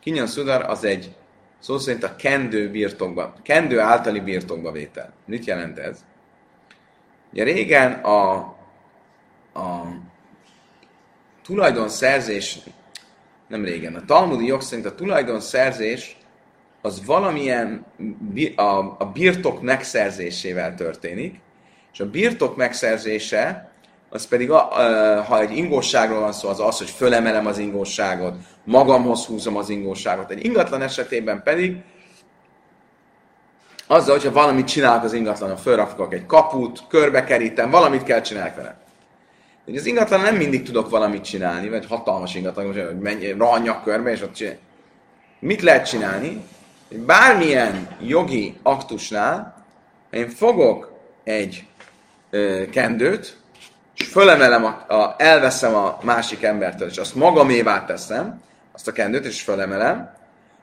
Kinyan 0.00 0.26
szudar 0.26 0.62
az 0.62 0.84
egy 0.84 1.14
szó 1.60 1.78
szerint 1.78 2.04
a 2.04 2.16
kendő 2.16 2.70
birtokba, 2.70 3.34
kendő 3.42 3.80
általi 3.80 4.20
birtokba 4.20 4.72
vétel. 4.72 5.12
Mit 5.26 5.44
jelent 5.44 5.78
ez? 5.78 6.04
Ugye 7.32 7.42
régen 7.42 7.92
a, 7.92 8.34
a 9.54 9.86
tulajdonszerzés, 11.42 12.58
nem 13.48 13.64
régen, 13.64 13.94
a 13.94 14.04
talmudi 14.04 14.46
jog 14.46 14.60
szerint 14.60 14.86
a 14.86 14.94
tulajdonszerzés 14.94 16.16
az 16.82 17.04
valamilyen 17.04 17.86
a, 18.56 18.62
a 18.98 19.10
birtok 19.12 19.62
megszerzésével 19.62 20.74
történik, 20.74 21.40
és 21.92 22.00
a 22.00 22.10
birtok 22.10 22.56
megszerzése 22.56 23.67
az 24.10 24.26
pedig, 24.26 24.50
a, 24.50 24.60
ha 25.26 25.40
egy 25.40 25.56
ingóságról 25.56 26.20
van 26.20 26.32
szó, 26.32 26.48
az 26.48 26.60
az, 26.60 26.78
hogy 26.78 26.90
fölemelem 26.90 27.46
az 27.46 27.58
ingóságot, 27.58 28.34
magamhoz 28.64 29.24
húzom 29.24 29.56
az 29.56 29.68
ingóságot. 29.68 30.30
Egy 30.30 30.44
ingatlan 30.44 30.82
esetében 30.82 31.42
pedig 31.42 31.76
azzal, 33.86 34.14
hogyha 34.14 34.32
valamit 34.32 34.66
csinálok 34.66 35.04
az 35.04 35.12
ingatlanon, 35.12 35.56
fölrakok 35.56 36.12
egy 36.12 36.26
kaput, 36.26 36.82
körbekerítem, 36.88 37.70
valamit 37.70 38.02
kell 38.02 38.20
csinálni 38.20 38.52
vele. 38.56 38.78
De 39.64 39.78
az 39.78 39.86
ingatlan 39.86 40.20
nem 40.20 40.36
mindig 40.36 40.62
tudok 40.62 40.90
valamit 40.90 41.24
csinálni, 41.24 41.68
vagy 41.68 41.86
hatalmas 41.86 42.34
ingatlan, 42.34 42.66
hogy 42.66 42.98
menj, 42.98 43.30
rohanjak 43.30 43.82
körbe, 43.82 44.10
és 44.10 44.22
ott 44.22 44.32
csinálni. 44.32 44.60
Mit 45.38 45.62
lehet 45.62 45.88
csinálni? 45.88 46.42
Bármilyen 46.88 47.96
jogi 48.00 48.54
aktusnál, 48.62 49.64
én 50.10 50.28
fogok 50.28 50.92
egy 51.24 51.64
ö, 52.30 52.62
kendőt, 52.70 53.37
és 53.98 54.06
fölemelem, 54.06 54.64
a, 54.64 54.94
a, 54.94 55.14
elveszem 55.18 55.74
a 55.74 55.98
másik 56.02 56.42
embertől, 56.42 56.88
és 56.88 56.96
azt 56.96 57.14
magamévá 57.14 57.84
teszem, 57.84 58.42
azt 58.74 58.88
a 58.88 58.92
kendőt, 58.92 59.24
és 59.24 59.42
fölemelem, 59.42 60.10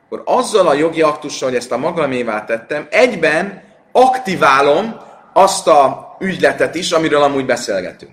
akkor 0.05 0.21
azzal 0.25 0.67
a 0.67 0.73
jogi 0.73 1.01
aktussal, 1.01 1.49
hogy 1.49 1.57
ezt 1.57 1.71
a 1.71 1.77
magamévá 1.77 2.45
tettem, 2.45 2.87
egyben 2.89 3.63
aktiválom 3.91 4.95
azt 5.33 5.67
a 5.67 6.15
ügyletet 6.19 6.75
is, 6.75 6.91
amiről 6.91 7.21
amúgy 7.21 7.45
beszélgetünk. 7.45 8.11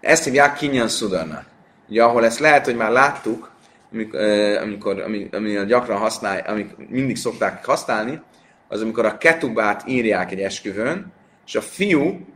Ezt 0.00 0.24
hívják 0.24 0.56
Kinyan 0.56 0.88
Sudarnak. 0.88 1.44
Ugye, 1.88 2.02
ahol 2.02 2.24
ezt 2.24 2.38
lehet, 2.38 2.64
hogy 2.64 2.76
már 2.76 2.90
láttuk, 2.90 3.50
amikor, 3.92 4.20
amikor 4.62 5.00
ami, 5.00 5.28
ami 5.32 5.64
gyakran 5.66 5.98
használ, 5.98 6.44
amik 6.46 6.76
mindig 6.88 7.16
szokták 7.16 7.64
használni, 7.64 8.20
az 8.68 8.82
amikor 8.82 9.04
a 9.04 9.18
ketubát 9.18 9.82
írják 9.86 10.32
egy 10.32 10.40
esküvőn, 10.40 11.12
és 11.46 11.54
a 11.54 11.60
fiú 11.60 12.26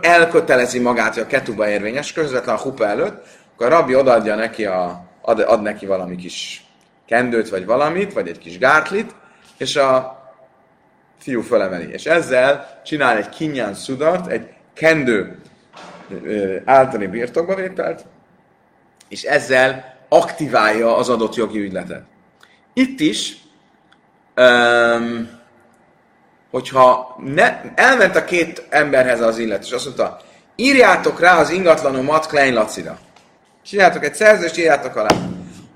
elkötelezi 0.00 0.78
magát, 0.78 1.14
hogy 1.14 1.22
a 1.22 1.26
ketuba 1.26 1.68
érvényes, 1.68 2.12
közvetlen 2.12 2.54
a 2.54 2.60
hupa 2.60 2.86
előtt, 2.86 3.26
akkor 3.52 3.66
a 3.66 3.76
rabbi 3.76 3.94
odaadja 3.94 4.34
neki, 4.34 4.64
a, 4.64 5.04
ad, 5.20 5.40
ad 5.40 5.62
neki 5.62 5.86
valami 5.86 6.16
kis 6.16 6.64
kendőt, 7.06 7.48
vagy 7.48 7.66
valamit, 7.66 8.12
vagy 8.12 8.28
egy 8.28 8.38
kis 8.38 8.58
gátlit, 8.58 9.14
és 9.56 9.76
a 9.76 10.20
fiú 11.18 11.40
fölemeli. 11.40 11.92
És 11.92 12.04
ezzel 12.04 12.80
csinál 12.84 13.16
egy 13.16 13.28
kinyán 13.28 13.74
szudart, 13.74 14.26
egy 14.26 14.48
kendő 14.74 15.38
általi 16.64 17.06
birtokba 17.06 17.54
vételt, 17.54 18.04
és 19.08 19.22
ezzel 19.22 19.94
aktiválja 20.08 20.96
az 20.96 21.08
adott 21.08 21.34
jogi 21.34 21.58
ügyletet. 21.58 22.04
Itt 22.72 23.00
is, 23.00 23.36
um, 24.36 25.40
hogyha 26.52 27.16
ne, 27.18 27.60
elment 27.74 28.16
a 28.16 28.24
két 28.24 28.66
emberhez 28.68 29.20
az 29.20 29.38
illet, 29.38 29.64
és 29.64 29.70
azt 29.70 29.84
mondta, 29.84 30.20
írjátok 30.56 31.20
rá 31.20 31.38
az 31.38 31.50
ingatlanomat 31.50 32.26
Klein 32.26 32.54
Lacira. 32.54 32.98
Csináljátok 33.64 34.04
egy 34.04 34.14
szerzést, 34.14 34.58
írjátok 34.58 34.96
alá. 34.96 35.10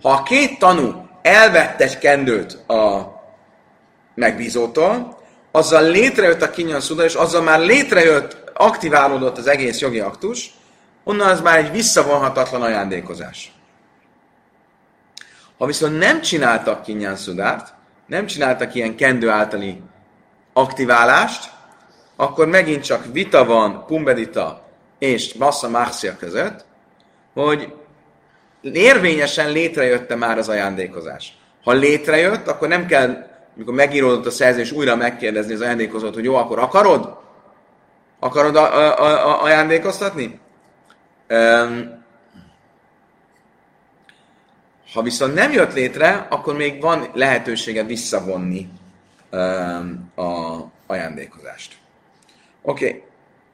Ha 0.02 0.11
a 0.11 0.23
két 0.23 0.59
tanú 0.59 1.09
elvett 1.23 1.80
egy 1.80 1.99
kendőt 1.99 2.52
a 2.68 3.14
megbízótól, 4.14 5.18
azzal 5.52 5.83
létrejött 5.83 6.42
a 6.42 6.50
kinyan 6.50 6.80
szuda, 6.80 7.04
és 7.04 7.14
azzal 7.14 7.42
már 7.42 7.61
létrejött, 7.61 8.50
aktiválódott 8.54 9.38
az 9.38 9.47
egész 9.47 9.78
jogi 9.78 10.00
aktus, 10.00 10.54
onnan 11.04 11.28
az 11.28 11.40
már 11.40 11.59
egy 11.59 11.71
visszavonhatatlan 11.71 12.62
ajándékozás. 12.62 13.52
Ha 15.59 15.66
viszont 15.66 15.99
nem 15.99 16.21
csináltak 16.21 16.83
kinyan 16.83 17.16
szudát, 17.16 17.75
nem 18.06 18.26
csináltak 18.26 18.75
ilyen 18.75 18.97
kendő 18.97 19.28
általi 19.28 19.83
aktiválást, 20.56 21.50
akkor 22.16 22.46
megint 22.46 22.84
csak 22.84 23.04
vita 23.12 23.44
van 23.44 23.84
Pumbedita 23.86 24.62
és 24.98 25.32
Bassa 25.32 25.68
Marcia 25.68 26.16
között, 26.16 26.64
hogy 27.34 27.75
érvényesen 28.62 29.50
létrejött 29.50 30.16
már 30.16 30.38
az 30.38 30.48
ajándékozás. 30.48 31.36
Ha 31.64 31.72
létrejött, 31.72 32.48
akkor 32.48 32.68
nem 32.68 32.86
kell, 32.86 33.26
amikor 33.54 33.75
megíródott 33.75 34.26
a 34.26 34.30
szerzés, 34.30 34.72
újra 34.72 34.96
megkérdezni 34.96 35.52
az 35.52 35.60
ajándékozót, 35.60 36.14
hogy 36.14 36.25
jó, 36.25 36.34
akkor 36.34 36.58
akarod? 36.58 37.18
Akarod 38.20 38.56
a, 38.56 38.76
a, 38.76 39.26
a, 39.26 39.42
ajándékoztatni? 39.42 40.40
Um, 41.28 42.04
ha 44.92 45.02
viszont 45.02 45.34
nem 45.34 45.52
jött 45.52 45.75
létre, 45.75 46.26
akkor 46.30 46.56
még 46.56 46.80
van 46.80 47.08
lehetősége 47.12 47.82
visszavonni 47.82 48.68
a 50.14 50.56
ajándékozást. 50.87 51.76
Oké, 52.62 52.87
okay. 52.87 53.02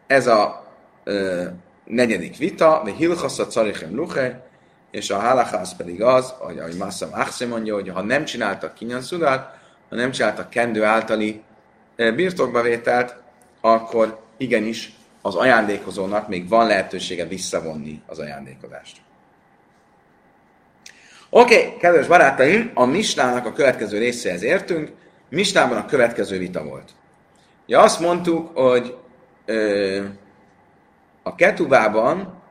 ez 0.07 0.26
a 0.26 0.67
uh, 1.05 1.47
negyedik 1.85 2.37
vita, 2.37 2.81
vagy 2.85 2.95
hilchaszat 2.95 3.50
szarichem 3.50 3.95
luche, 3.95 4.47
és 4.91 5.11
a 5.11 5.19
halacha 5.19 5.62
pedig 5.76 6.02
az, 6.02 6.35
hogy 6.38 6.59
ahogy 6.59 6.76
Massam 6.76 7.09
Achse 7.12 7.47
mondja, 7.47 7.75
hogy 7.75 7.88
ha 7.88 8.02
nem 8.02 8.25
csináltak 8.25 8.75
kinyan 8.75 9.00
szudát, 9.00 9.59
ha 9.88 9.97
nem 9.97 10.11
csináltak 10.11 10.50
kendő 10.50 10.85
általi 10.85 11.43
birtokbevételt, 11.97 13.17
akkor 13.61 14.20
igenis 14.37 14.92
az 15.23 15.35
ajándékozónak 15.35 16.29
még 16.29 16.49
van 16.49 16.66
lehetősége 16.66 17.27
visszavonni 17.27 18.03
az 18.07 18.18
ajándékozást. 18.18 18.96
Oké, 21.31 21.55
okay, 21.55 21.77
kedves 21.77 22.07
barátaim, 22.07 22.70
a 22.75 22.85
Misnának 22.85 23.46
a 23.46 23.53
következő 23.53 23.99
részéhez 23.99 24.42
értünk. 24.42 24.92
Misnában 25.33 25.77
a 25.77 25.87
következő 25.87 26.38
vita 26.38 26.64
volt. 26.64 26.90
Ja, 27.66 27.81
azt 27.81 28.01
mondtuk, 28.01 28.57
hogy 28.57 28.97
ö, 29.45 30.05
a 31.23 31.35
ketubában 31.35 32.42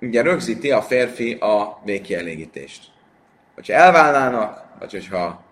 ugye 0.00 0.22
rögzíti 0.22 0.70
a 0.70 0.82
férfi 0.82 1.32
a 1.32 1.80
végkielégítést. 1.84 2.84
Hogyha 3.54 3.72
elválnának, 3.72 4.64
vagy 4.78 4.92
hogyha 4.92 5.42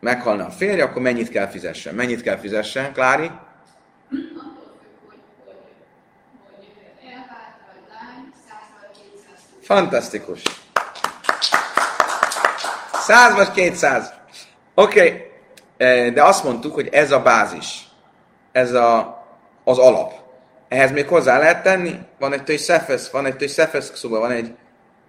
meghalna 0.00 0.46
a 0.46 0.50
férje, 0.50 0.84
akkor 0.84 1.02
mennyit 1.02 1.28
kell 1.28 1.46
fizessen? 1.46 1.94
Mennyit 1.94 2.22
kell 2.22 2.36
fizessen, 2.36 2.92
Klári? 2.92 3.30
Fantasztikus. 9.60 10.42
100 12.92 13.34
vagy 13.34 13.50
200. 13.50 14.12
Oké, 14.74 14.98
okay. 15.00 15.27
Eh, 15.78 16.12
de 16.12 16.22
azt 16.22 16.44
mondtuk, 16.44 16.74
hogy 16.74 16.88
ez 16.92 17.12
a 17.12 17.22
bázis. 17.22 17.88
Ez 18.52 18.72
a, 18.72 19.22
az 19.64 19.78
alap. 19.78 20.12
Ehhez 20.68 20.90
még 20.90 21.08
hozzá 21.08 21.38
lehet 21.38 21.62
tenni, 21.62 21.98
van 22.18 22.32
egy 22.32 22.44
töj 22.44 22.56
szefesz, 22.56 23.10
van 23.10 23.26
egy 23.26 23.36
töj 23.36 23.48
szefesz 23.48 23.92
szóval 23.94 24.20
van 24.20 24.30
egy, 24.30 24.54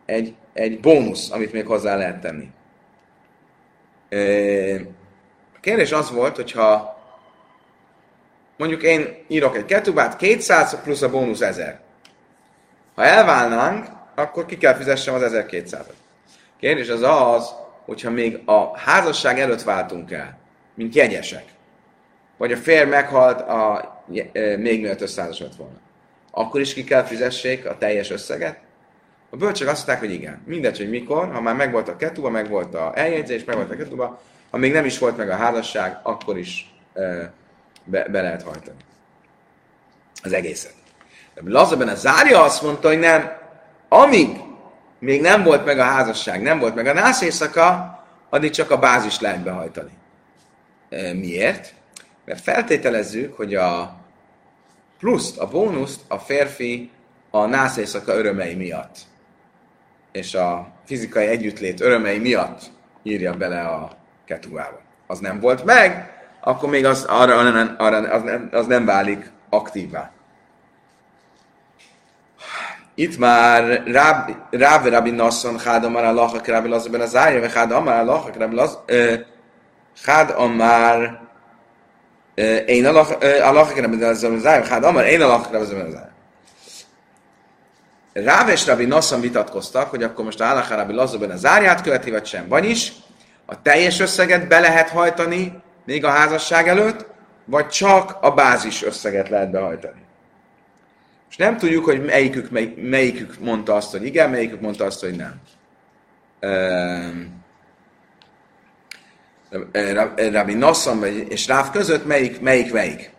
egy, 0.06 0.36
egy 0.54 0.80
bónusz, 0.80 1.32
amit 1.32 1.52
még 1.52 1.66
hozzá 1.66 1.96
lehet 1.96 2.22
tenni. 2.22 2.50
A 5.56 5.60
kérdés 5.60 5.92
az 5.92 6.12
volt, 6.12 6.36
hogyha 6.36 7.00
mondjuk 8.58 8.84
én 8.84 9.26
írok 9.28 9.56
egy 9.56 9.66
ketubát, 9.66 10.16
200 10.16 10.82
plusz 10.84 11.02
a 11.02 11.10
bónusz 11.10 11.42
1000. 11.42 11.80
Ha 12.96 13.04
elválnánk, 13.04 13.88
akkor 14.16 14.46
ki 14.46 14.58
kell 14.58 14.74
fizessem 14.74 15.14
az 15.14 15.22
1200-at. 15.26 15.86
Kérdés 16.60 16.90
az 16.90 17.02
az, 17.02 17.54
hogyha 17.86 18.10
még 18.10 18.42
a 18.46 18.78
házasság 18.78 19.40
előtt 19.40 19.62
váltunk 19.62 20.12
el, 20.12 20.38
mint 20.80 20.96
jegyesek, 20.96 21.44
vagy 22.38 22.52
a 22.52 22.58
férj 22.58 22.90
meghalt 22.90 23.42
a 23.42 24.04
még 24.58 24.82
mielőtt 24.82 25.02
összeházasodott 25.02 25.56
volna. 25.56 25.78
Akkor 26.32 26.62
is 26.62 26.74
ki 26.74 26.84
kell 26.84 27.04
fizessék 27.04 27.66
a 27.66 27.78
teljes 27.78 28.10
összeget? 28.10 28.60
A 29.30 29.36
bölcsök 29.36 29.68
azt 29.68 29.88
mondták, 29.88 30.00
hogy 30.00 30.14
igen. 30.14 30.42
Mindegy, 30.46 30.78
hogy 30.78 30.90
mikor, 30.90 31.32
ha 31.34 31.42
már 31.42 31.56
megvolt 31.56 31.88
a 31.88 31.96
ketuba, 31.96 32.30
megvolt 32.30 32.76
a 32.76 32.92
eljegyzés, 32.96 33.44
megvolt 33.44 33.72
a 33.72 33.76
ketuba, 33.76 34.22
ha 34.50 34.58
még 34.58 34.72
nem 34.72 34.86
is 34.86 34.98
volt 34.98 35.18
meg 35.18 35.30
a 35.30 35.36
házasság, 35.36 36.00
akkor 36.04 36.38
is 36.38 36.74
e, 36.94 37.34
be, 37.84 38.08
be 38.08 38.22
lehet 38.22 38.44
hajtani 38.44 38.78
az 40.24 40.34
egészet. 40.34 40.74
De 41.34 41.42
Lazarben 41.46 41.88
a 41.88 41.96
zárja 41.96 42.44
azt 42.44 42.62
mondta, 42.62 42.88
hogy 42.88 43.00
nem, 43.00 43.32
amíg 43.90 44.30
még 45.00 45.22
nem 45.22 45.44
volt 45.44 45.66
meg 45.66 45.80
a 45.80 45.84
házasság, 45.84 46.42
nem 46.42 46.60
volt 46.60 46.76
meg 46.76 46.88
a 46.88 46.94
nász 46.94 47.22
éjszaka, 47.22 48.00
addig 48.30 48.52
csak 48.52 48.72
a 48.72 48.78
bázis 48.78 49.20
lehet 49.20 49.44
behajtani. 49.44 49.98
Miért? 51.14 51.74
Mert 52.26 52.42
feltételezzük, 52.42 53.36
hogy 53.36 53.56
a 53.56 53.98
pluszt, 55.00 55.38
a 55.38 55.48
bónuszt 55.48 56.00
a 56.08 56.18
férfi 56.18 56.92
a 57.30 57.46
nász 57.46 57.78
éjszaka 57.78 58.14
örömei 58.14 58.56
miatt 58.56 58.98
és 60.12 60.36
a 60.36 60.68
fizikai 60.86 61.28
együttlét 61.28 61.82
örömei 61.82 62.20
miatt 62.20 62.62
írja 63.04 63.34
bele 63.34 63.62
a 63.62 63.92
ketuába. 64.26 64.80
Az 65.08 65.20
nem 65.20 65.40
volt 65.40 65.64
meg, 65.64 66.14
akkor 66.42 66.70
még 66.70 66.86
az, 66.86 67.04
arra, 67.04 67.38
arra, 67.78 67.98
az, 67.98 68.24
nem, 68.24 68.50
az 68.52 68.68
nem 68.68 68.86
válik 68.86 69.32
aktívá. 69.50 70.12
Itt 72.96 73.18
már 73.18 73.84
Ráv 74.52 74.86
Rabbi 74.86 75.10
Nasson, 75.10 75.58
Chád 75.58 75.84
Amar 75.84 76.04
Rabbi 76.46 76.68
Lazar 76.68 76.94
az 76.96 77.02
Azája, 77.02 77.40
vagy 77.40 77.52
Chád 77.52 77.72
Amar 77.72 78.06
Rabbi 78.38 78.56
Lazar, 78.56 78.84
Chád 80.04 80.30
Amar 80.30 81.20
én 82.66 82.86
Allahak 82.86 83.80
Rabbi 83.80 84.00
Lazar 84.00 84.32
az 84.32 84.38
Azája, 84.38 84.64
Chád 84.64 84.84
Amar 84.84 85.06
én 85.06 85.20
Lazar 85.20 85.56
az 85.56 85.70
Azája. 85.70 86.12
Ráv 88.14 88.50
és 88.50 88.66
Rabbi 88.66 88.86
Nassan 88.86 89.22
vitatkoztak, 89.22 89.90
hogy 89.90 90.04
akkor 90.04 90.26
most 90.26 90.42
a 90.42 90.46
Halaká 90.46 90.76
Rabbi 90.76 90.94
Lazóben 90.94 91.32
a 91.32 91.36
zárját 91.36 91.82
követi, 91.82 92.12
vagy 92.12 92.26
sem. 92.26 92.48
Vagyis 92.48 92.92
a 93.46 93.62
teljes 93.62 94.00
összeget 94.00 94.48
be 94.48 94.60
lehet 94.60 94.90
hajtani 94.90 95.62
még 95.86 96.06
a 96.06 96.10
házasság 96.10 96.68
előtt, 96.68 97.06
vagy 97.46 97.68
csak 97.68 98.18
a 98.22 98.32
bázis 98.32 98.84
összeget 98.84 99.30
lehet 99.30 99.52
behajtani. 99.52 100.02
És 101.30 101.36
nem 101.36 101.58
tudjuk, 101.58 101.86
hogy 101.86 102.06
melyikük, 102.06 102.50
mely, 102.50 102.74
melyikük 102.78 103.40
mondta 103.40 103.76
azt, 103.76 103.92
hogy 103.92 104.06
igen, 104.06 104.30
melyikük 104.30 104.62
mondta 104.62 104.86
azt, 104.86 105.00
hogy 105.00 105.16
nem. 105.16 105.42
Rabbi 110.32 110.54
Nassan 110.54 111.04
és 111.06 111.48
Ráv 111.48 111.72
között 111.72 112.06
melyik, 112.06 112.42
melyik, 112.42 112.74
melyik? 112.74 113.12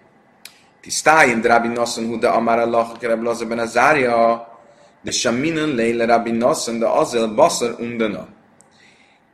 Tisztáim, 0.81 1.43
Rabbi 1.43 1.69
Nassan 1.69 2.07
Huda 2.07 2.33
Amar 2.33 2.59
Allah, 2.59 2.91
Rabbi 3.01 3.25
Lazarben 3.25 3.59
a 3.59 3.67
zárja, 3.67 4.49
de 5.03 5.11
Shaminen 5.11 5.75
Leile 5.75 6.05
Rabbi 6.05 6.31
Nassan, 6.31 6.79
de 6.79 6.87
azel 6.87 7.27
Basar 7.27 7.75
undana. 7.79 8.29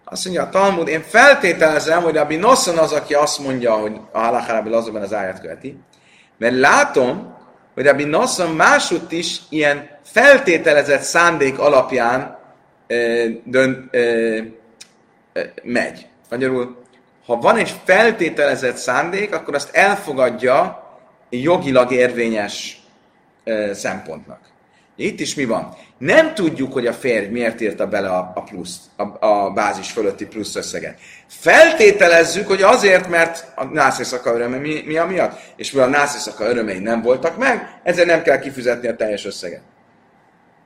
Azt 0.04 0.24
mondja 0.24 0.42
a 0.42 0.48
Talmud, 0.48 0.88
én 0.88 1.02
feltételezem, 1.02 2.02
hogy 2.02 2.14
Rabbi 2.14 2.36
Nassan 2.36 2.78
az, 2.78 2.92
aki 2.92 3.14
azt 3.14 3.38
mondja, 3.38 3.72
hogy 3.72 4.00
a 4.12 4.18
halakha 4.18 4.52
Rabbi 4.52 4.68
Lazarban 4.68 5.02
az 5.02 5.14
áját 5.14 5.40
követi, 5.40 5.78
Mert 6.38 6.58
látom, 6.58 7.34
hogy 7.74 7.84
Rabbi 7.84 8.04
Nassan 8.04 8.50
másutt 8.50 9.12
is 9.12 9.38
ilyen 9.48 9.88
feltételezett 10.04 11.00
szándék 11.00 11.58
alapján 11.58 12.38
ö, 12.86 13.24
dön, 13.44 13.88
ö, 13.90 14.38
ö, 15.32 15.40
megy. 15.62 16.06
Magyarul, 16.30 16.76
ha 17.26 17.36
van 17.36 17.56
egy 17.56 17.74
feltételezett 17.84 18.76
szándék, 18.76 19.34
akkor 19.34 19.54
azt 19.54 19.74
elfogadja 19.74 20.84
jogilag 21.30 21.92
érvényes 21.92 22.80
szempontnak. 23.72 24.40
Itt 24.96 25.20
is 25.20 25.34
mi 25.34 25.44
van? 25.44 25.76
Nem 25.98 26.34
tudjuk, 26.34 26.72
hogy 26.72 26.86
a 26.86 26.92
férj 26.92 27.26
miért 27.26 27.60
írta 27.60 27.86
bele 27.86 28.08
a, 28.08 28.32
a 28.34 28.42
pluszt, 28.42 28.80
a, 28.96 29.26
a 29.26 29.50
bázis 29.50 29.90
fölötti 29.90 30.26
plusz 30.26 30.54
összeget. 30.54 30.98
Feltételezzük, 31.26 32.46
hogy 32.46 32.62
azért, 32.62 33.08
mert 33.08 33.52
a 33.54 33.64
nászészaka 33.64 34.34
öröme 34.34 34.56
mi, 34.56 34.82
mi 34.86 34.98
miatt, 35.08 35.38
és 35.56 35.72
mivel 35.72 35.88
a 35.88 35.90
nászészaka 35.90 36.44
örömei 36.44 36.78
nem 36.78 37.02
voltak 37.02 37.36
meg, 37.36 37.80
ezért 37.82 38.06
nem 38.06 38.22
kell 38.22 38.38
kifizetni 38.38 38.88
a 38.88 38.96
teljes 38.96 39.24
összeget. 39.24 39.62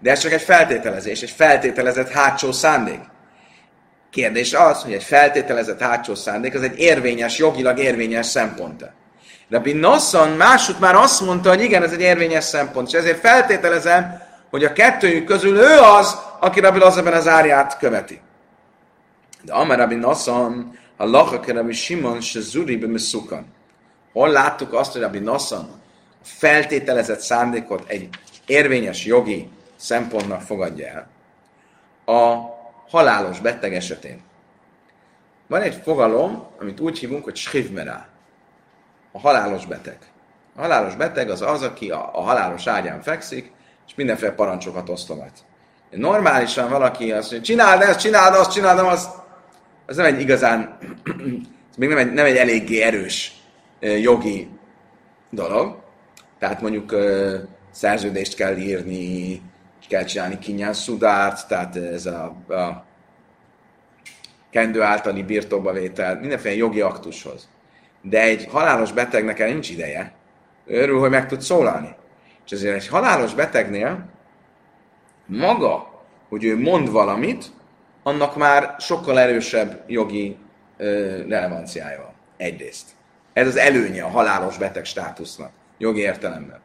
De 0.01 0.11
ez 0.11 0.21
csak 0.21 0.33
egy 0.33 0.43
feltételezés, 0.43 1.23
egy 1.23 1.31
feltételezett 1.31 2.11
hátsó 2.11 2.53
szándék. 2.53 3.01
Kérdés 4.11 4.53
az, 4.53 4.83
hogy 4.83 4.93
egy 4.93 5.03
feltételezett 5.03 5.81
hátsó 5.81 6.15
szándék 6.15 6.55
az 6.55 6.63
egy 6.63 6.79
érvényes, 6.79 7.39
jogilag 7.39 7.79
érvényes 7.79 8.27
szempont. 8.27 8.85
Rabbi 9.51 9.73
Nosson 9.73 10.29
másút 10.29 10.81
már 10.81 10.95
azt 10.95 11.21
mondta, 11.21 11.49
hogy 11.49 11.61
igen, 11.61 11.83
ez 11.83 11.93
egy 11.93 12.01
érvényes 12.01 12.45
szempont, 12.45 12.89
és 12.89 12.93
ezért 12.93 13.21
feltételezem, 13.21 14.23
hogy 14.51 14.65
a 14.65 14.73
kettőjük 14.73 15.25
közül 15.25 15.57
ő 15.57 15.79
az, 15.79 16.19
aki 16.41 16.61
Rabbi 16.61 16.79
Lazarben 16.79 17.13
az 17.13 17.29
árját 17.29 17.79
követi. 17.79 18.21
De 19.43 19.53
Amar 19.53 19.79
Rabbi 19.79 19.95
Nosson, 19.95 20.79
a 20.97 21.05
lachak 21.05 21.47
Rabbi 21.47 21.73
Simon 21.73 22.21
se 22.21 22.41
zuri 22.41 22.77
be 22.77 22.99
Hol 24.13 24.29
láttuk 24.29 24.73
azt, 24.73 24.93
hogy 24.93 25.01
Rabbi 25.01 25.19
Nosson 25.19 25.71
a 26.23 26.25
feltételezett 26.25 27.21
szándékot 27.21 27.85
egy 27.87 28.09
érvényes 28.47 29.05
jogi 29.05 29.49
szempontnak 29.77 30.41
fogadja 30.41 30.87
el. 30.87 31.09
A 32.17 32.59
halálos 32.91 33.41
beteg 33.41 33.75
esetén. 33.75 34.21
Van 35.47 35.63
egy 35.63 35.75
fogalom, 35.75 36.47
amit 36.61 36.81
úgy 36.81 36.99
hívunk, 36.99 37.25
hogy 37.25 37.37
schivmerá. 37.37 38.09
A 39.13 39.19
halálos 39.19 39.67
beteg. 39.67 39.99
A 40.57 40.61
halálos 40.61 40.95
beteg 40.95 41.31
az 41.31 41.43
az, 41.43 41.63
aki 41.63 41.91
a, 41.91 42.11
a 42.13 42.21
halálos 42.21 42.67
ágyán 42.67 43.03
fekszik, 43.03 43.53
és 43.87 43.95
mindenféle 43.95 44.33
parancsokat 44.33 44.89
osztogat. 44.89 45.33
Normálisan 45.91 46.69
valaki 46.69 47.13
azt 47.13 47.31
mondja, 47.31 47.55
csináld 47.55 47.83
ezt, 47.83 48.01
csináld 48.01 48.35
azt, 48.35 48.53
csináld 48.53 48.79
azt, 48.79 49.11
az 49.87 49.97
nem 49.97 50.05
egy 50.05 50.21
igazán, 50.21 50.79
ez 51.71 51.77
még 51.77 51.89
nem 51.89 51.99
egy, 51.99 52.13
nem 52.13 52.25
egy 52.25 52.37
eléggé 52.37 52.83
erős 52.83 53.33
jogi 53.81 54.49
dolog. 55.31 55.79
Tehát 56.39 56.61
mondjuk 56.61 56.95
szerződést 57.71 58.35
kell 58.35 58.57
írni, 58.57 59.43
kell 59.91 60.05
csinálni 60.05 60.39
kinyán 60.39 60.73
szudárt, 60.73 61.49
tehát 61.49 61.77
ez 61.77 62.07
a, 62.07 62.25
a 62.49 62.85
kendő 64.51 64.83
általi 64.83 65.23
birtokba 65.23 65.73
vétel, 65.73 66.21
mindenféle 66.21 66.55
jogi 66.55 66.81
aktushoz. 66.81 67.49
De 68.03 68.23
egy 68.23 68.47
halálos 68.51 68.93
betegnek 68.93 69.39
el 69.39 69.49
nincs 69.49 69.71
ideje. 69.71 70.13
Ő 70.67 70.81
örül, 70.81 70.99
hogy 70.99 71.11
meg 71.11 71.27
tud 71.27 71.41
szólalni. 71.41 71.95
És 72.45 72.53
ezért 72.53 72.75
egy 72.75 72.89
halálos 72.89 73.35
betegnél 73.35 74.09
maga, 75.27 76.03
hogy 76.29 76.45
ő 76.45 76.59
mond 76.59 76.91
valamit, 76.91 77.45
annak 78.03 78.37
már 78.37 78.75
sokkal 78.79 79.19
erősebb 79.19 79.85
jogi 79.87 80.37
ö, 80.77 81.17
relevanciája 81.29 82.03
van. 82.03 82.13
Egyrészt. 82.37 82.89
Ez 83.33 83.47
az 83.47 83.57
előnye 83.57 84.03
a 84.03 84.09
halálos 84.09 84.59
beteg 84.59 84.85
státusznak, 84.85 85.51
jogi 85.79 86.01
értelemben. 86.01 86.61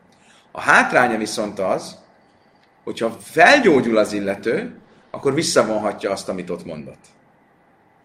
A 0.51 0.61
hátránya 0.61 1.17
viszont 1.17 1.59
az, 1.59 2.03
hogyha 2.85 3.17
felgyógyul 3.21 3.97
az 3.97 4.13
illető, 4.13 4.75
akkor 5.11 5.33
visszavonhatja 5.33 6.11
azt, 6.11 6.29
amit 6.29 6.49
ott 6.49 6.65
mondott. 6.65 7.03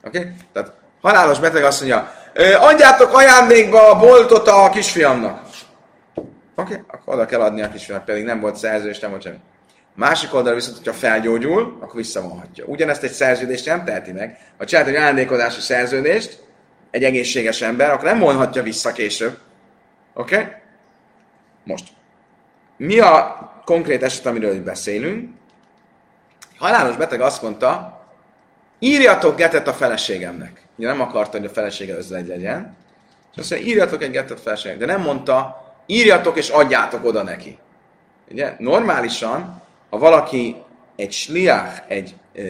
Oké? 0.04 0.18
Okay? 0.18 0.30
Tehát 0.52 0.72
halálos 1.00 1.38
beteg 1.38 1.64
azt 1.64 1.80
mondja, 1.80 2.12
adjátok 2.58 3.12
ajándékba 3.12 3.90
a 3.90 3.98
boltot 3.98 4.48
a 4.48 4.70
kisfiamnak. 4.72 5.48
Oké, 6.14 6.26
okay? 6.54 6.84
akkor 6.86 7.14
oda 7.14 7.26
kell 7.26 7.40
adni 7.40 7.62
a 7.62 7.68
kisfiamnak, 7.68 8.06
pedig 8.06 8.24
nem 8.24 8.40
volt 8.40 8.56
szerződés, 8.56 8.98
nem 8.98 9.10
volt 9.10 9.22
semmi. 9.22 9.38
Másik 9.94 10.34
oldal 10.34 10.54
viszont, 10.54 10.76
hogyha 10.76 10.92
felgyógyul, 10.92 11.76
akkor 11.80 11.94
visszavonhatja. 11.94 12.64
Ugyanezt 12.64 13.02
egy 13.02 13.12
szerződést 13.12 13.66
nem 13.66 13.84
teheti 13.84 14.12
meg. 14.12 14.38
Ha 14.58 14.64
csinált 14.64 14.88
egy 14.88 14.94
ajándékozási 14.94 15.60
szerződést, 15.60 16.42
egy 16.90 17.04
egészséges 17.04 17.62
ember, 17.62 17.90
akkor 17.90 18.04
nem 18.04 18.18
vonhatja 18.18 18.62
vissza 18.62 18.92
később. 18.92 19.38
Oké? 20.14 20.36
Okay? 20.36 20.48
Most. 21.64 21.88
Mi 22.80 22.98
a 22.98 23.50
konkrét 23.64 24.02
eset, 24.02 24.26
amiről 24.26 24.54
itt 24.54 24.62
beszélünk? 24.62 25.30
Halálos 26.58 26.96
beteg 26.96 27.20
azt 27.20 27.42
mondta, 27.42 28.00
írjatok 28.78 29.36
getet 29.36 29.68
a 29.68 29.72
feleségemnek. 29.72 30.66
Ugye 30.76 30.86
nem 30.86 31.00
akarta, 31.00 31.36
hogy 31.36 31.46
a 31.46 31.52
felesége 31.52 31.96
özvegy 31.96 32.26
legyen. 32.26 32.76
És 33.32 33.38
azt 33.38 33.50
mondja, 33.50 33.68
írjatok 33.68 34.02
egy 34.02 34.10
getet 34.10 34.38
a 34.38 34.40
feleségemnek. 34.40 34.86
De 34.86 34.92
nem 34.92 35.02
mondta, 35.02 35.64
írjatok 35.86 36.36
és 36.36 36.48
adjátok 36.48 37.04
oda 37.04 37.22
neki. 37.22 37.58
Ugye, 38.30 38.54
normálisan 38.58 39.62
ha 39.90 39.98
valaki 39.98 40.56
egy 40.96 41.12
sliach, 41.12 41.82
egy 41.88 42.14
ö, 42.34 42.42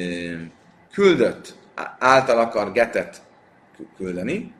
küldött 0.92 1.54
által 1.98 2.38
akar 2.38 2.72
getet 2.72 3.22
küldeni, 3.96 4.54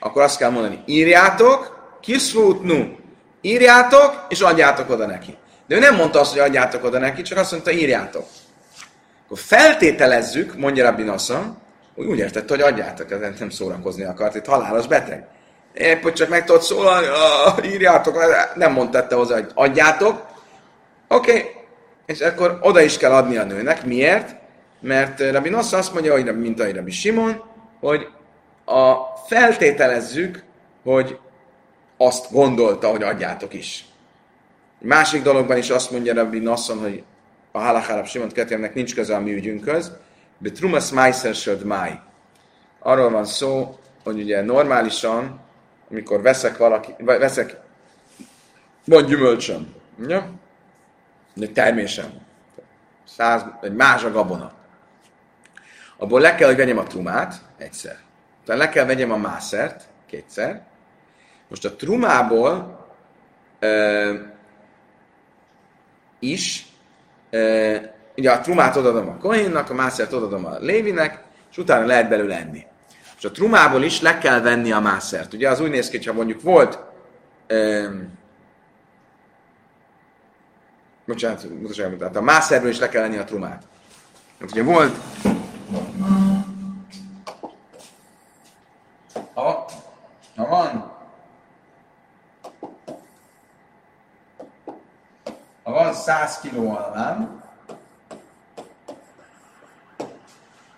akkor 0.00 0.22
azt 0.22 0.38
kell 0.38 0.50
mondani, 0.50 0.82
írjátok, 0.86 1.88
kiszlútnu, 2.00 3.04
írjátok, 3.46 4.26
és 4.28 4.40
adjátok 4.40 4.90
oda 4.90 5.06
neki. 5.06 5.36
De 5.66 5.76
ő 5.76 5.78
nem 5.78 5.94
mondta 5.94 6.20
azt, 6.20 6.32
hogy 6.32 6.40
adjátok 6.40 6.84
oda 6.84 6.98
neki, 6.98 7.22
csak 7.22 7.38
azt 7.38 7.52
mondta, 7.52 7.70
írjátok. 7.70 8.26
Akkor 9.24 9.38
feltételezzük, 9.38 10.56
mondja 10.56 10.84
Rabbi 10.84 11.02
Nassan, 11.02 11.58
hogy 11.94 12.06
úgy 12.06 12.18
értette, 12.18 12.54
hogy 12.54 12.62
adjátok, 12.62 13.10
ez 13.10 13.38
nem 13.38 13.50
szórakozni 13.50 14.04
akart, 14.04 14.34
itt 14.34 14.46
halálos 14.46 14.86
beteg. 14.86 15.26
Épp, 15.74 16.02
hogy 16.02 16.12
csak 16.12 16.28
meg 16.28 16.44
tudod 16.44 16.62
szólalni, 16.62 17.06
írjátok, 17.64 18.18
nem 18.54 18.72
mondta 18.72 19.06
hozzá, 19.10 19.34
hogy 19.34 19.50
adjátok. 19.54 20.26
Oké, 21.08 21.30
okay, 21.30 21.44
és 22.06 22.20
akkor 22.20 22.58
oda 22.60 22.80
is 22.80 22.96
kell 22.96 23.12
adni 23.12 23.36
a 23.36 23.44
nőnek. 23.44 23.84
Miért? 23.84 24.34
Mert 24.80 25.30
Rabbi 25.30 25.48
Nosza 25.48 25.76
azt 25.76 25.92
mondja, 25.92 26.12
hogy 26.12 26.38
mint 26.38 26.60
a 26.60 26.72
Rabbi 26.74 26.90
Simon, 26.90 27.42
hogy 27.80 28.08
a 28.64 28.94
feltételezzük, 29.26 30.42
hogy 30.84 31.18
azt 31.96 32.32
gondolta, 32.32 32.90
hogy 32.90 33.02
adjátok 33.02 33.54
is. 33.54 33.84
Másik 34.78 35.22
dologban 35.22 35.56
is 35.56 35.70
azt 35.70 35.90
mondja 35.90 36.14
Rabbi 36.14 36.38
Nasson, 36.38 36.78
hogy 36.78 37.02
a 37.52 37.58
Halachárab 37.58 38.06
Simon 38.06 38.28
Ketérnek 38.28 38.74
nincs 38.74 38.94
köze 38.94 39.16
a 39.16 39.20
mi 39.20 39.32
ügyünkhöz, 39.32 39.92
de 40.38 40.50
Trumas 40.50 40.90
Meiser 40.90 41.34
Söd 41.34 41.64
Máj. 41.64 42.00
Arról 42.78 43.10
van 43.10 43.24
szó, 43.24 43.78
hogy 44.04 44.20
ugye 44.20 44.42
normálisan, 44.42 45.40
amikor 45.90 46.22
veszek 46.22 46.56
valaki, 46.56 46.94
veszek, 46.98 47.56
vagy 48.84 49.06
gyümölcsöm, 49.06 49.74
ja? 50.08 50.30
egy 51.40 51.52
termésem, 51.52 52.10
száz, 53.04 53.44
egy 53.60 53.74
más 53.74 54.04
a 54.04 54.10
gabona. 54.10 54.52
Abból 55.96 56.20
le 56.20 56.34
kell, 56.34 56.48
hogy 56.48 56.56
vegyem 56.56 56.78
a 56.78 56.82
trumát, 56.82 57.34
egyszer. 57.58 57.98
Utána 58.42 58.58
le 58.58 58.68
kell 58.68 58.84
vegyem 58.84 59.12
a 59.12 59.16
mászert, 59.16 59.88
kétszer. 60.06 60.62
Most 61.48 61.64
a 61.64 61.76
trumából 61.76 62.84
ö, 63.58 64.14
is, 66.18 66.66
ö, 67.30 67.76
ugye 68.16 68.30
a 68.30 68.40
trumát 68.40 68.76
odadom 68.76 69.08
a 69.08 69.16
kohénnak, 69.16 69.70
a 69.70 69.74
mászert 69.74 70.12
odadom 70.12 70.44
a 70.44 70.58
lévinek, 70.58 71.24
és 71.50 71.58
utána 71.58 71.86
lehet 71.86 72.08
belőle 72.08 72.36
enni. 72.36 72.66
És 73.18 73.24
a 73.24 73.30
trumából 73.30 73.82
is 73.82 74.00
le 74.00 74.18
kell 74.18 74.40
venni 74.40 74.72
a 74.72 74.80
mászert. 74.80 75.32
Ugye 75.32 75.48
az 75.48 75.60
úgy 75.60 75.70
néz 75.70 75.88
ki, 75.88 76.04
ha 76.04 76.12
mondjuk 76.12 76.42
volt 76.42 76.78
ö, 77.46 77.88
Bocsánat, 81.06 81.60
mutassák, 81.60 81.96
tehát 81.96 82.16
a 82.16 82.20
mászerből 82.20 82.70
is 82.70 82.78
le 82.78 82.88
kell 82.88 83.02
lenni 83.02 83.16
a 83.16 83.24
trumát. 83.24 83.62
Hát 84.40 84.50
ugye 84.50 84.62
volt... 84.62 84.96
Ha, 89.34 89.66
ha 90.36 90.46
van... 90.48 90.92
Ha 95.62 95.72
van 95.72 95.94
100 96.16 96.40
kiló 96.40 96.70
almám, 96.70 97.42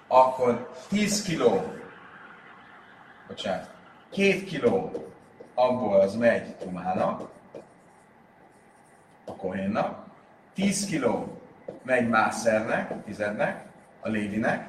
akkor 0.07 0.75
10 0.89 1.23
kiló, 1.23 1.73
bocsánat, 3.29 3.71
2 4.11 4.45
kiló 4.45 4.93
abból 5.55 6.01
az 6.01 6.15
megy 6.15 6.55
trumának, 6.55 7.29
a 9.25 9.33
kohénnak, 9.37 10.05
10 10.55 10.85
kiló 10.85 11.41
megy 11.83 12.09
mászernek, 12.09 13.05
tizednek, 13.05 13.65
a 14.01 14.09
lévinek, 14.09 14.69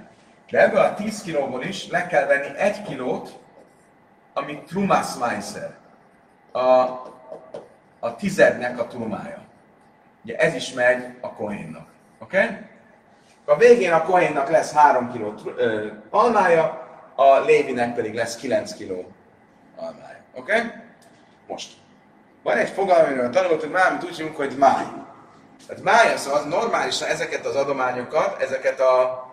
de 0.49 0.61
ebből 0.61 0.81
a 0.81 0.93
10 0.93 1.21
kilóból 1.21 1.63
is 1.63 1.87
le 1.87 2.07
kell 2.07 2.25
venni 2.25 2.57
egy 2.57 2.81
kilót, 2.81 3.39
ami 4.33 4.63
trumas 4.63 5.15
májszer. 5.15 5.77
A 6.51 7.07
a 7.99 8.15
tizednek 8.15 8.79
a 8.79 8.87
trumája. 8.87 9.48
Ugye 10.23 10.35
ez 10.35 10.53
is 10.53 10.73
megy 10.73 11.05
a 11.21 11.33
kohénnak. 11.33 11.87
Oké? 12.19 12.43
Okay? 12.43 12.57
A 13.45 13.57
végén 13.57 13.93
a 13.93 14.03
kohénnak 14.03 14.49
lesz 14.49 14.73
3 14.73 15.11
kg 15.11 15.55
almája, 16.09 16.87
a 17.15 17.39
Lévinek 17.39 17.95
pedig 17.95 18.13
lesz 18.13 18.35
9 18.35 18.73
kg 18.73 19.05
almája. 19.75 20.17
Oké? 20.33 20.55
Okay? 20.55 20.71
Most. 21.47 21.73
Van 22.43 22.57
egy 22.57 22.69
fogalom, 22.69 23.05
amiről 23.05 23.29
tanultunk 23.29 23.73
már, 23.73 23.91
amit 23.91 24.03
úgy 24.03 24.15
hívunk, 24.17 24.35
hogy 24.35 24.55
máj. 24.57 24.85
Tehát 25.67 25.83
máj 25.83 26.13
az, 26.13 26.27
az 26.27 26.45
normálisan 26.45 27.07
ezeket 27.07 27.45
az 27.45 27.55
adományokat, 27.55 28.41
ezeket 28.41 28.79
a 28.79 29.27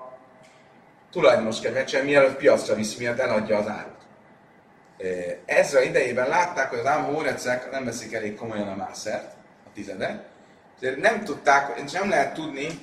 tulajdonos 1.11 1.61
kell 1.61 1.73
megcsinálni, 1.73 2.11
mielőtt 2.11 2.37
piacra 2.37 2.75
viszi, 2.75 2.99
miatt 2.99 3.19
eladja 3.19 3.59
az 3.59 3.69
árut. 3.69 3.95
Ezra 5.45 5.83
idejében 5.83 6.29
látták, 6.29 6.69
hogy 6.69 6.79
az 6.79 6.87
ámórecek 6.87 7.71
nem 7.71 7.85
veszik 7.85 8.13
elég 8.13 8.37
komolyan 8.37 8.69
a 8.69 8.75
mászert, 8.75 9.33
a 9.67 9.69
tizedet, 9.75 10.25
ezért 10.81 11.01
nem 11.01 11.25
tudták, 11.25 11.81
és 11.85 11.93
nem 11.93 12.09
lehet 12.09 12.35
tudni, 12.35 12.81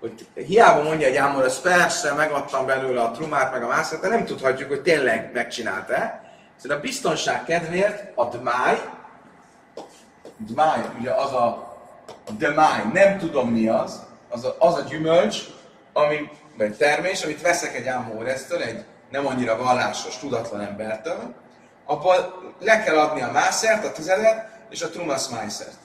hogy 0.00 0.26
hiába 0.34 0.82
mondja 0.82 1.06
egy 1.06 1.16
ámor, 1.16 1.44
ez 1.44 1.60
persze, 1.60 2.12
megadtam 2.12 2.66
belőle 2.66 3.02
a 3.02 3.10
trumát, 3.10 3.52
meg 3.52 3.62
a 3.62 3.66
mászert, 3.68 4.02
de 4.02 4.08
nem 4.08 4.24
tudhatjuk, 4.24 4.68
hogy 4.68 4.82
tényleg 4.82 5.30
megcsinálta 5.32 6.24
Szóval 6.56 6.76
a 6.76 6.80
biztonság 6.80 7.44
kedvéért 7.44 8.16
a 8.18 8.24
dmáj, 8.24 8.80
dmáj, 10.36 10.80
ugye 10.98 11.10
az 11.10 11.32
a, 11.32 11.76
dmáj, 12.38 12.82
nem 12.92 13.18
tudom 13.18 13.50
mi 13.50 13.68
az, 13.68 14.02
az 14.28 14.44
a, 14.44 14.56
az 14.58 14.74
a 14.74 14.80
gyümölcs, 14.80 15.38
ami, 15.92 16.30
vagy 16.58 16.76
termés, 16.76 17.24
amit 17.24 17.42
veszek 17.42 17.74
egy 17.74 17.86
ámóresztől, 17.86 18.62
egy 18.62 18.84
nem 19.10 19.26
annyira 19.26 19.56
vallásos, 19.56 20.18
tudatlan 20.18 20.60
embertől, 20.60 21.34
abból 21.84 22.14
le 22.60 22.82
kell 22.82 22.98
adni 22.98 23.22
a 23.22 23.30
mászert, 23.30 23.84
a 23.84 23.92
tizedet, 23.92 24.48
és 24.70 24.82
a 24.82 24.90
trumas 24.90 25.28
mászert. 25.28 25.76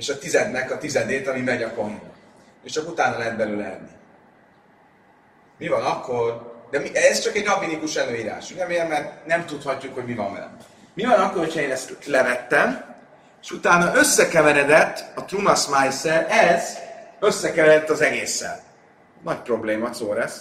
És 0.00 0.08
a 0.08 0.18
tizednek 0.18 0.70
a 0.70 0.78
tizedét, 0.78 1.28
ami 1.28 1.40
megy 1.40 1.62
a 1.62 1.72
kohinnak. 1.74 2.14
És 2.64 2.72
csak 2.72 2.88
utána 2.88 3.18
lehet 3.18 3.36
belőle 3.36 3.64
enni. 3.64 3.90
Mi 5.58 5.68
van 5.68 5.82
akkor? 5.82 6.52
De 6.70 6.78
mi, 6.78 6.96
ez 6.96 7.18
csak 7.18 7.36
egy 7.36 7.46
rabinikus 7.46 7.96
előírás, 7.96 8.50
ugye? 8.50 8.66
Miért? 8.66 8.88
Mert 8.88 9.26
nem 9.26 9.46
tudhatjuk, 9.46 9.94
hogy 9.94 10.04
mi 10.04 10.14
van 10.14 10.32
velem. 10.32 10.56
Mi 10.94 11.04
van 11.04 11.20
akkor, 11.20 11.38
hogyha 11.38 11.60
én 11.60 11.70
ezt 11.70 12.06
levettem, 12.06 12.84
és 13.42 13.50
utána 13.50 13.94
összekeveredett 13.94 15.04
a 15.14 15.24
trumas 15.24 15.66
májszer, 15.66 16.26
ez 16.30 16.76
összekeveredett 17.18 17.90
az 17.90 18.00
egésszel. 18.00 18.60
Nagy 19.22 19.40
probléma, 19.40 19.92
szó 19.92 20.12
lesz, 20.12 20.40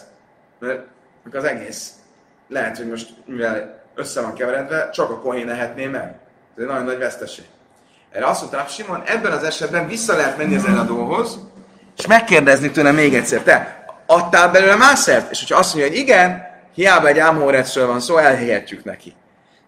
mert 0.60 0.82
az 1.32 1.44
egész 1.44 1.92
lehet, 2.48 2.78
hogy 2.78 2.90
most, 2.90 3.14
mivel 3.26 3.84
össze 3.96 4.22
van 4.22 4.34
keveredve, 4.34 4.90
csak 4.90 5.10
a 5.10 5.20
kohén 5.20 5.46
lehetné 5.46 5.86
meg. 5.86 6.20
Ez 6.56 6.62
egy 6.62 6.66
nagyon 6.66 6.86
nagy 6.86 6.98
veszteség. 6.98 7.46
Erre 8.12 8.26
azt 8.26 8.42
mondta 8.42 8.66
Simon, 8.70 9.02
ebben 9.06 9.32
az 9.32 9.44
esetben 9.44 9.88
vissza 9.88 10.16
lehet 10.16 10.38
menni 10.38 10.56
az 10.56 10.66
eladóhoz, 10.66 11.40
és 11.98 12.08
megkérdezni 12.08 12.72
tőle 12.72 12.92
még 12.92 13.16
egyszer, 13.16 13.42
te 13.42 13.86
adtál 14.06 14.52
belőle 14.52 14.76
mászert? 14.76 15.32
És 15.32 15.40
hogyha 15.40 15.58
azt 15.58 15.74
mondja, 15.74 15.92
hogy 15.92 16.02
igen, 16.02 16.48
hiába 16.74 17.08
egy 17.08 17.20
ámhórecről 17.20 17.88
van 17.88 18.00
szó, 18.00 18.18
elhihetjük 18.18 18.84
neki. 18.84 19.14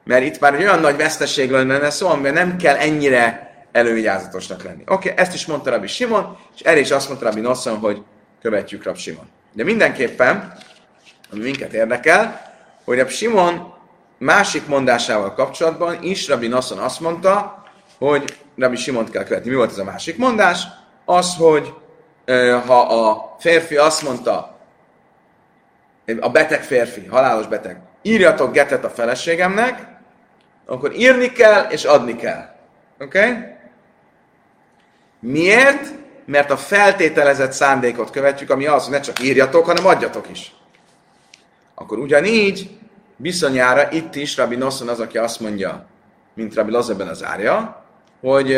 Mert 0.03 0.23
itt 0.23 0.39
már 0.39 0.53
egy 0.53 0.61
olyan 0.61 0.79
nagy 0.79 0.97
veszteség 0.97 1.51
lenne 1.51 1.89
szó, 1.89 2.07
amiben 2.07 2.33
nem 2.33 2.57
kell 2.57 2.75
ennyire 2.75 3.51
elővigyázatosnak 3.71 4.63
lenni. 4.63 4.81
Oké, 4.85 5.09
okay, 5.09 5.23
ezt 5.23 5.33
is 5.33 5.45
mondta 5.45 5.69
Rabbi 5.69 5.87
Simon, 5.87 6.37
és 6.55 6.61
erre 6.61 6.79
is 6.79 6.91
azt 6.91 7.07
mondta 7.07 7.25
Rabbi 7.25 7.39
Nosson, 7.39 7.77
hogy 7.77 8.01
követjük 8.41 8.83
Rabbi 8.83 8.99
Simon. 8.99 9.29
De 9.53 9.63
mindenképpen, 9.63 10.53
ami 11.31 11.41
minket 11.41 11.73
érdekel, 11.73 12.41
hogy 12.85 12.97
Rabbi 12.97 13.11
Simon 13.11 13.73
másik 14.17 14.67
mondásával 14.67 15.33
kapcsolatban 15.33 15.97
is 16.01 16.27
Rabbi 16.27 16.47
Nosson 16.47 16.77
azt 16.77 16.99
mondta, 16.99 17.60
hogy 18.07 18.37
Rabbi 18.57 18.75
Simont 18.75 19.09
kell 19.09 19.23
követni. 19.23 19.49
Mi 19.49 19.55
volt 19.55 19.71
ez 19.71 19.77
a 19.77 19.83
másik 19.83 20.17
mondás? 20.17 20.63
Az, 21.05 21.35
hogy 21.35 21.73
ha 22.65 22.81
a 22.81 23.35
férfi 23.39 23.77
azt 23.77 24.03
mondta, 24.03 24.59
a 26.19 26.29
beteg 26.29 26.63
férfi, 26.63 27.05
halálos 27.05 27.47
beteg, 27.47 27.81
írjatok 28.01 28.53
getet 28.53 28.83
a 28.83 28.89
feleségemnek, 28.89 29.87
akkor 30.65 30.93
írni 30.95 31.31
kell 31.31 31.63
és 31.69 31.83
adni 31.83 32.15
kell. 32.15 32.55
Oké? 32.99 33.19
Okay? 33.19 33.43
Miért? 35.19 35.87
Mert 36.25 36.51
a 36.51 36.57
feltételezett 36.57 37.51
szándékot 37.51 38.09
követjük, 38.09 38.49
ami 38.49 38.65
az, 38.65 38.83
hogy 38.83 38.93
ne 38.93 38.99
csak 38.99 39.23
írjatok, 39.23 39.65
hanem 39.65 39.85
adjatok 39.85 40.29
is. 40.29 40.55
Akkor 41.75 41.99
ugyanígy 41.99 42.77
bizonyára 43.15 43.91
itt 43.91 44.15
is 44.15 44.37
Rabbi 44.37 44.55
Nosson 44.55 44.87
az, 44.87 44.99
aki 44.99 45.17
azt 45.17 45.39
mondja, 45.39 45.85
mint 46.33 46.53
Rabbi 46.53 46.71
Lazeben 46.71 47.07
az 47.07 47.23
árja, 47.23 47.80
hogy 48.21 48.57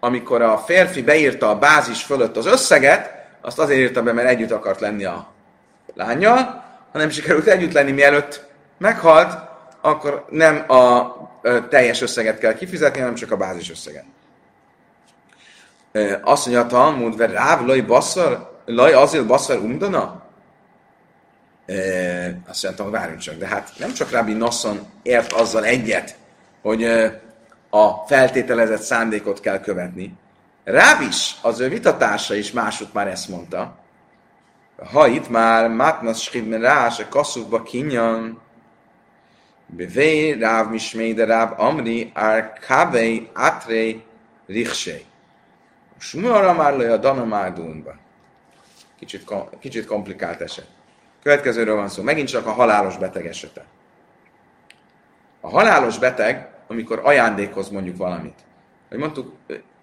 amikor 0.00 0.42
a 0.42 0.58
férfi 0.58 1.02
beírta 1.02 1.50
a 1.50 1.58
bázis 1.58 2.02
fölött 2.02 2.36
az 2.36 2.46
összeget, 2.46 3.26
azt 3.40 3.58
azért 3.58 3.80
írta 3.80 4.02
be, 4.02 4.12
mert 4.12 4.28
együtt 4.28 4.50
akart 4.50 4.80
lenni 4.80 5.04
a 5.04 5.32
lányjal, 5.94 6.64
hanem 6.92 7.10
sikerült 7.10 7.46
együtt 7.46 7.72
lenni, 7.72 7.92
mielőtt 7.92 8.46
meghalt, 8.78 9.38
akkor 9.80 10.24
nem 10.30 10.70
a 10.70 11.12
teljes 11.68 12.00
összeget 12.00 12.38
kell 12.38 12.54
kifizetni, 12.54 12.98
hanem 13.00 13.14
csak 13.14 13.30
a 13.30 13.36
bázis 13.36 13.70
összeget. 13.70 14.04
Azt 16.22 16.46
mondja 16.46 16.64
a 16.64 16.66
Talmud, 16.66 17.16
ver 17.16 17.30
ráv, 17.30 17.66
laj 17.66 17.80
basszar, 17.80 18.60
laj 18.64 18.92
azért 18.92 19.26
basszar 19.26 19.56
umdana? 19.56 20.22
Azt 22.48 22.62
mondtam, 22.62 22.90
várjunk 22.90 23.20
csak, 23.20 23.34
de 23.34 23.46
hát 23.46 23.72
nem 23.78 23.92
csak 23.92 24.10
Rabbi 24.10 24.32
Nasson 24.32 24.80
ért 25.02 25.32
azzal 25.32 25.64
egyet, 25.64 26.14
hogy 26.62 27.12
a 27.74 28.04
feltételezett 28.06 28.80
szándékot 28.80 29.40
kell 29.40 29.60
követni. 29.60 30.14
Ráv 30.64 31.00
is, 31.00 31.36
az 31.42 31.60
ő 31.60 31.68
vitatársa 31.68 32.34
is 32.34 32.52
másút 32.52 32.92
már 32.92 33.08
ezt 33.08 33.28
mondta. 33.28 33.76
Ha 34.92 35.06
itt 35.06 35.28
már 35.28 35.68
Matnas 35.68 36.22
Schidmen 36.22 36.60
Rás, 36.60 36.98
a 36.98 37.08
kasszukba 37.08 37.62
kinyan, 37.62 38.40
Bevé, 39.66 40.30
Ráv 40.30 40.70
Mismé, 40.70 41.12
de 41.12 41.24
Ráv 41.24 41.60
Amri, 41.60 42.12
Ar 42.14 42.52
Kavei, 42.66 43.30
Atrei, 43.34 44.04
Richsé. 44.46 45.04
Sumara 45.98 46.52
már 46.52 46.76
le 46.76 46.92
a 46.92 46.96
Dana 46.96 47.24
már 47.24 47.52
Kicsit, 48.98 49.32
kicsit 49.60 49.86
komplikált 49.86 50.40
eset. 50.40 50.66
Következőről 51.22 51.76
van 51.76 51.88
szó. 51.88 52.02
Megint 52.02 52.28
csak 52.28 52.46
a 52.46 52.52
halálos 52.52 52.96
beteg 52.96 53.26
esete. 53.26 53.64
A 55.40 55.48
halálos 55.48 55.98
beteg 55.98 56.53
amikor 56.74 57.00
ajándékoz 57.04 57.68
mondjuk 57.68 57.96
valamit. 57.96 58.38
Hogy 58.88 58.98
mondtuk, 58.98 59.32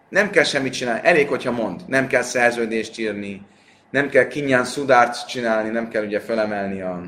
nem 0.09 0.29
kell 0.29 0.43
semmit 0.43 0.73
csinálni, 0.73 1.01
elég, 1.03 1.27
hogyha 1.27 1.51
mond. 1.51 1.81
Nem 1.87 2.07
kell 2.07 2.21
szerződést 2.21 2.99
írni, 2.99 3.41
nem 3.89 4.09
kell 4.09 4.27
kinyán 4.27 4.63
szudárt 4.63 5.27
csinálni, 5.27 5.69
nem 5.69 5.87
kell 5.87 6.05
ugye 6.05 6.19
felemelni 6.19 6.81
a 6.81 7.01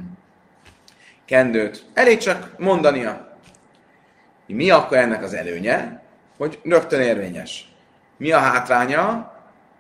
kendőt. 1.26 1.84
Elég 1.94 2.18
csak 2.18 2.56
mondania. 2.58 3.38
Mi 4.46 4.70
akkor 4.70 4.98
ennek 4.98 5.24
az 5.24 5.34
előnye? 5.34 6.02
Hogy 6.38 6.60
rögtön 6.64 7.02
érvényes. 7.02 7.72
Mi 8.18 8.32
a 8.32 8.38
hátránya, 8.38 9.34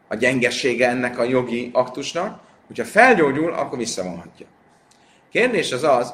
a 0.07 0.15
gyengessége 0.15 0.89
ennek 0.89 1.19
a 1.19 1.23
jogi 1.23 1.69
aktusnak? 1.73 2.39
Hogyha 2.67 2.85
felgyógyul, 2.85 3.53
akkor 3.53 3.77
visszavonhatja. 3.77 4.45
Kérdés 5.31 5.71
az 5.71 5.83
az, 5.83 6.13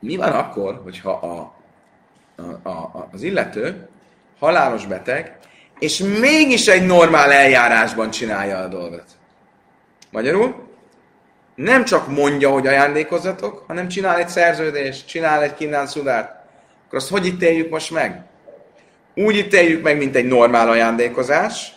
mi 0.00 0.16
van 0.16 0.32
akkor, 0.32 0.80
hogyha 0.84 1.10
a 1.10 1.57
a, 2.62 2.68
a, 2.68 3.08
az 3.12 3.22
illető 3.22 3.88
halálos 4.38 4.86
beteg, 4.86 5.36
és 5.78 5.98
mégis 5.98 6.66
egy 6.66 6.86
normál 6.86 7.32
eljárásban 7.32 8.10
csinálja 8.10 8.58
a 8.58 8.68
dolgot. 8.68 9.06
Magyarul, 10.10 10.68
nem 11.54 11.84
csak 11.84 12.08
mondja, 12.08 12.50
hogy 12.50 12.66
ajándékozzatok, 12.66 13.64
hanem 13.66 13.88
csinál 13.88 14.18
egy 14.18 14.28
szerződést, 14.28 15.08
csinál 15.08 15.42
egy 15.42 15.54
kínál 15.54 15.86
szudárt. 15.86 16.30
Akkor 16.86 16.98
azt 16.98 17.10
hogy 17.10 17.26
ítéljük 17.26 17.70
most 17.70 17.90
meg? 17.90 18.22
Úgy 19.14 19.36
ítéljük 19.36 19.82
meg, 19.82 19.96
mint 19.96 20.16
egy 20.16 20.26
normál 20.26 20.68
ajándékozás, 20.68 21.72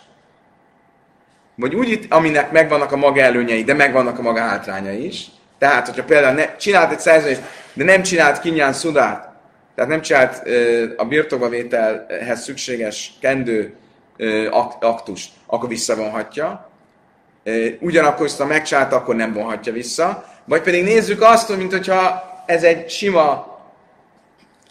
vagy 1.54 1.74
úgy, 1.74 2.06
aminek 2.10 2.50
megvannak 2.50 2.92
a 2.92 2.96
maga 2.96 3.20
előnyei, 3.20 3.64
de 3.64 3.74
megvannak 3.74 4.18
a 4.18 4.22
maga 4.22 4.40
hátrányai 4.40 5.06
is. 5.06 5.26
Tehát, 5.58 5.86
hogyha 5.86 6.04
például 6.04 6.34
ne, 6.34 6.56
csinált 6.56 6.92
egy 6.92 7.00
szerződést, 7.00 7.42
de 7.72 7.84
nem 7.84 8.02
csinált 8.02 8.40
kinyán 8.40 8.72
szudárt, 8.72 9.31
tehát 9.74 9.90
nem 9.90 10.00
csinált 10.00 10.48
a 10.96 11.04
birtokba 11.04 11.48
vételhez 11.48 12.42
szükséges 12.42 13.12
kendő 13.20 13.74
aktust, 14.80 15.30
akkor 15.46 15.68
visszavonhatja. 15.68 16.70
Ugyanakkor, 17.80 18.30
ha 18.38 18.44
megcsinálta, 18.44 18.96
akkor 18.96 19.14
nem 19.16 19.32
vonhatja 19.32 19.72
vissza. 19.72 20.24
Vagy 20.44 20.62
pedig 20.62 20.84
nézzük 20.84 21.22
azt, 21.22 21.48
hogy 21.48 21.56
mintha 21.56 22.30
ez 22.46 22.62
egy 22.62 22.90
sima 22.90 23.50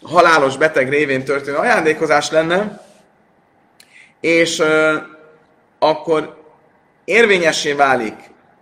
halálos 0.02 0.56
beteg 0.56 0.88
révén 0.88 1.24
történő 1.24 1.56
ajándékozás 1.56 2.30
lenne, 2.30 2.80
és 4.20 4.62
akkor 5.78 6.42
érvényessé 7.04 7.72
válik 7.72 8.14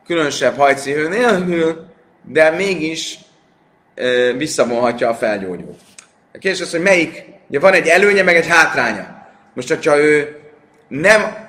különösebb 0.06 0.56
hajcihő 0.56 1.08
nélkül, 1.08 1.86
de 2.22 2.50
mégis 2.50 3.18
visszavonhatja 4.36 5.08
a 5.08 5.14
felgyógyult. 5.14 5.80
A 6.32 6.38
kérdés 6.38 6.60
az, 6.60 6.70
hogy 6.70 6.82
melyik, 6.82 7.24
ugye 7.48 7.60
van 7.60 7.72
egy 7.72 7.86
előnye, 7.86 8.22
meg 8.22 8.36
egy 8.36 8.46
hátránya. 8.46 9.26
Most, 9.54 9.68
hogyha 9.68 9.98
ő 9.98 10.40
nem, 10.88 11.48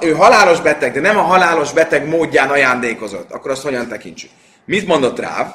ő 0.00 0.12
halálos 0.12 0.60
beteg, 0.60 0.92
de 0.92 1.00
nem 1.00 1.16
a 1.16 1.22
halálos 1.22 1.72
beteg 1.72 2.08
módján 2.08 2.50
ajándékozott, 2.50 3.30
akkor 3.30 3.50
azt 3.50 3.62
hogyan 3.62 3.88
tekintsük? 3.88 4.30
Mit 4.64 4.86
mondott 4.86 5.18
Ráv? 5.18 5.54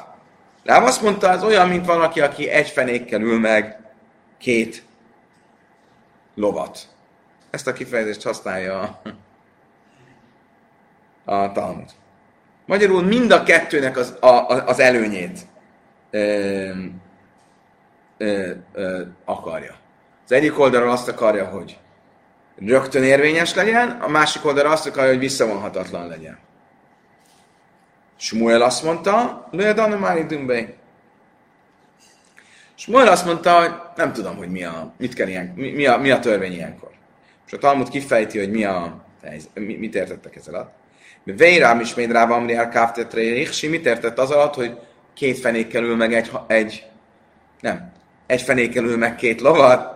Ráv 0.64 0.84
azt 0.84 1.02
mondta, 1.02 1.28
az 1.28 1.42
olyan, 1.42 1.68
mint 1.68 1.86
valaki, 1.86 2.20
aki 2.20 2.48
egy 2.48 2.68
fenékkel 2.68 3.20
ül 3.20 3.38
meg 3.38 3.78
két 4.38 4.82
lovat. 6.34 6.78
Ezt 7.50 7.66
a 7.66 7.72
kifejezést 7.72 8.22
használja 8.22 9.00
a, 11.24 11.34
a 11.34 11.52
Talmud. 11.52 11.90
Magyarul 12.66 13.02
mind 13.02 13.30
a 13.30 13.42
kettőnek 13.42 13.96
az, 13.96 14.16
a, 14.20 14.46
az 14.66 14.78
előnyét 14.78 15.38
ö, 18.16 18.50
ö, 18.72 19.02
akarja. 19.24 19.74
Az 20.24 20.32
egyik 20.32 20.58
oldalról 20.58 20.90
azt 20.90 21.08
akarja, 21.08 21.44
hogy 21.44 21.78
rögtön 22.56 23.02
érvényes 23.02 23.54
legyen, 23.54 23.88
a 23.88 24.08
másik 24.08 24.44
oldalról 24.44 24.72
azt 24.72 24.86
akarja, 24.86 25.10
hogy 25.10 25.18
visszavonhatatlan 25.18 26.08
legyen. 26.08 26.38
Smuel 28.16 28.62
azt 28.62 28.82
mondta, 28.82 29.46
Lődan 29.50 29.90
már 29.90 30.16
időmbe. 30.16 30.72
Smuel 32.74 33.08
azt 33.08 33.24
mondta, 33.24 33.60
hogy 33.60 33.72
nem 33.96 34.12
tudom, 34.12 34.36
hogy 34.36 34.50
mi 34.50 34.64
a, 34.64 34.92
mit 34.98 35.14
kell 35.14 35.28
ilyen, 35.28 35.52
mi, 35.56 35.70
mi, 35.70 35.86
a, 35.86 35.98
mi 35.98 36.10
a 36.10 36.18
törvény 36.18 36.52
ilyenkor. 36.52 36.90
És 37.46 37.52
a 37.52 37.58
Talmud 37.58 37.88
kifejti, 37.88 38.38
hogy 38.38 38.50
mi 38.50 38.64
a, 38.64 39.04
mit 39.54 39.94
értettek 39.94 40.36
ez 40.36 40.48
alatt. 40.48 40.72
Vérám 41.24 41.80
is 41.80 41.94
még 41.94 42.10
rá 42.10 42.26
van 42.26 42.42
mit 43.68 43.86
értett 43.86 44.18
az 44.18 44.30
alatt, 44.30 44.54
hogy 44.54 44.78
két 45.14 45.38
fenékkel 45.38 45.82
ül 45.82 45.96
meg 45.96 46.14
egy, 46.14 46.30
egy 46.46 46.86
nem, 47.60 47.92
egy 48.26 48.42
fenékkel 48.42 48.84
ül 48.84 48.96
meg 48.96 49.14
két 49.14 49.40
lovat, 49.40 49.94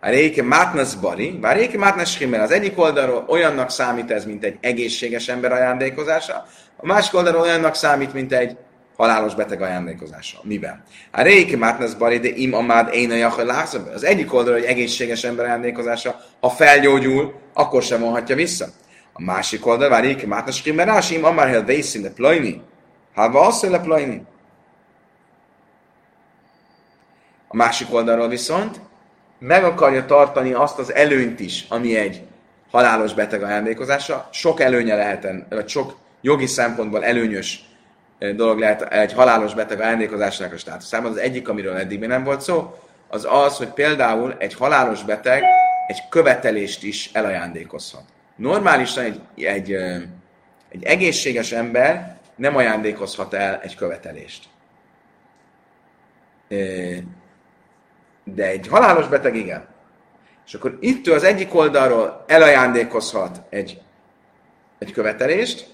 a 0.00 0.08
réke 0.08 0.42
mátnasz 0.42 0.94
bari, 0.94 1.30
bár 1.30 1.56
réke 1.56 1.78
mátnasz 1.78 2.10
schimmel, 2.10 2.40
az 2.40 2.50
egyik 2.50 2.78
oldalról 2.78 3.24
olyannak 3.28 3.70
számít 3.70 4.10
ez, 4.10 4.24
mint 4.24 4.44
egy 4.44 4.56
egészséges 4.60 5.28
ember 5.28 5.52
ajándékozása, 5.52 6.46
a 6.76 6.86
másik 6.86 7.14
oldalról 7.14 7.42
olyannak 7.42 7.74
számít, 7.74 8.12
mint 8.12 8.32
egy 8.32 8.56
halálos 8.96 9.34
beteg 9.34 9.62
ajándékozása. 9.62 10.38
Miben? 10.42 10.84
A 11.10 11.22
réke 11.22 11.56
mátnasz 11.56 11.94
bari, 11.94 12.18
de 12.18 12.28
im 12.28 12.54
amád 12.54 12.94
én 12.94 13.22
a 13.22 13.34
Az 13.94 14.04
egyik 14.04 14.34
oldalról 14.34 14.60
egy 14.60 14.66
egészséges 14.66 15.24
ember 15.24 15.44
ajándékozása, 15.44 16.20
ha 16.40 16.48
felgyógyul, 16.48 17.34
akkor 17.54 17.82
sem 17.82 18.00
vonhatja 18.00 18.34
vissza. 18.34 18.66
A 19.12 19.22
másik 19.22 19.66
oldal, 19.66 19.88
várj, 19.88 20.06
réke 20.06 20.26
mátnasz 20.26 20.56
schimmel, 20.56 20.86
rásim, 20.86 21.24
amár 21.24 21.48
hel 21.48 21.64
vészin 21.64 22.02
de 22.02 22.10
plajni. 22.10 22.62
Háva 23.14 23.46
azt, 23.46 23.62
le. 23.62 24.29
A 27.52 27.56
másik 27.56 27.94
oldalról 27.94 28.28
viszont 28.28 28.80
meg 29.38 29.64
akarja 29.64 30.04
tartani 30.04 30.52
azt 30.52 30.78
az 30.78 30.94
előnyt 30.94 31.40
is, 31.40 31.66
ami 31.68 31.96
egy 31.96 32.22
halálos 32.70 33.14
beteg 33.14 33.42
ajándékozása. 33.42 34.28
Sok 34.32 34.60
előnye 34.60 34.94
lehet, 34.94 35.26
vagy 35.48 35.68
sok 35.68 35.96
jogi 36.20 36.46
szempontból 36.46 37.04
előnyös 37.04 37.64
dolog 38.18 38.58
lehet 38.58 38.82
egy 38.82 39.12
halálos 39.12 39.54
beteg 39.54 39.80
ajándékozásnak 39.80 40.52
a 40.52 40.56
státuszában. 40.56 41.10
Az 41.10 41.16
egyik, 41.16 41.48
amiről 41.48 41.76
eddig 41.76 41.98
még 41.98 42.08
nem 42.08 42.24
volt 42.24 42.40
szó, 42.40 42.74
az 43.08 43.26
az, 43.30 43.56
hogy 43.56 43.68
például 43.68 44.34
egy 44.38 44.54
halálos 44.54 45.02
beteg 45.02 45.42
egy 45.86 46.08
követelést 46.08 46.82
is 46.82 47.10
elajándékozhat. 47.12 48.04
Normálisan 48.36 49.04
egy, 49.04 49.20
egy, 49.44 49.72
egy 50.68 50.84
egészséges 50.84 51.52
ember 51.52 52.18
nem 52.36 52.56
ajándékozhat 52.56 53.34
el 53.34 53.60
egy 53.62 53.74
követelést 53.74 54.44
de 58.24 58.46
egy 58.46 58.66
halálos 58.70 59.06
beteg 59.06 59.36
igen. 59.36 59.64
És 60.46 60.54
akkor 60.54 60.76
itt 60.80 61.06
ő 61.06 61.12
az 61.12 61.22
egyik 61.22 61.54
oldalról 61.54 62.24
elajándékozhat 62.26 63.40
egy, 63.50 63.80
egy 64.78 64.92
követelést, 64.92 65.66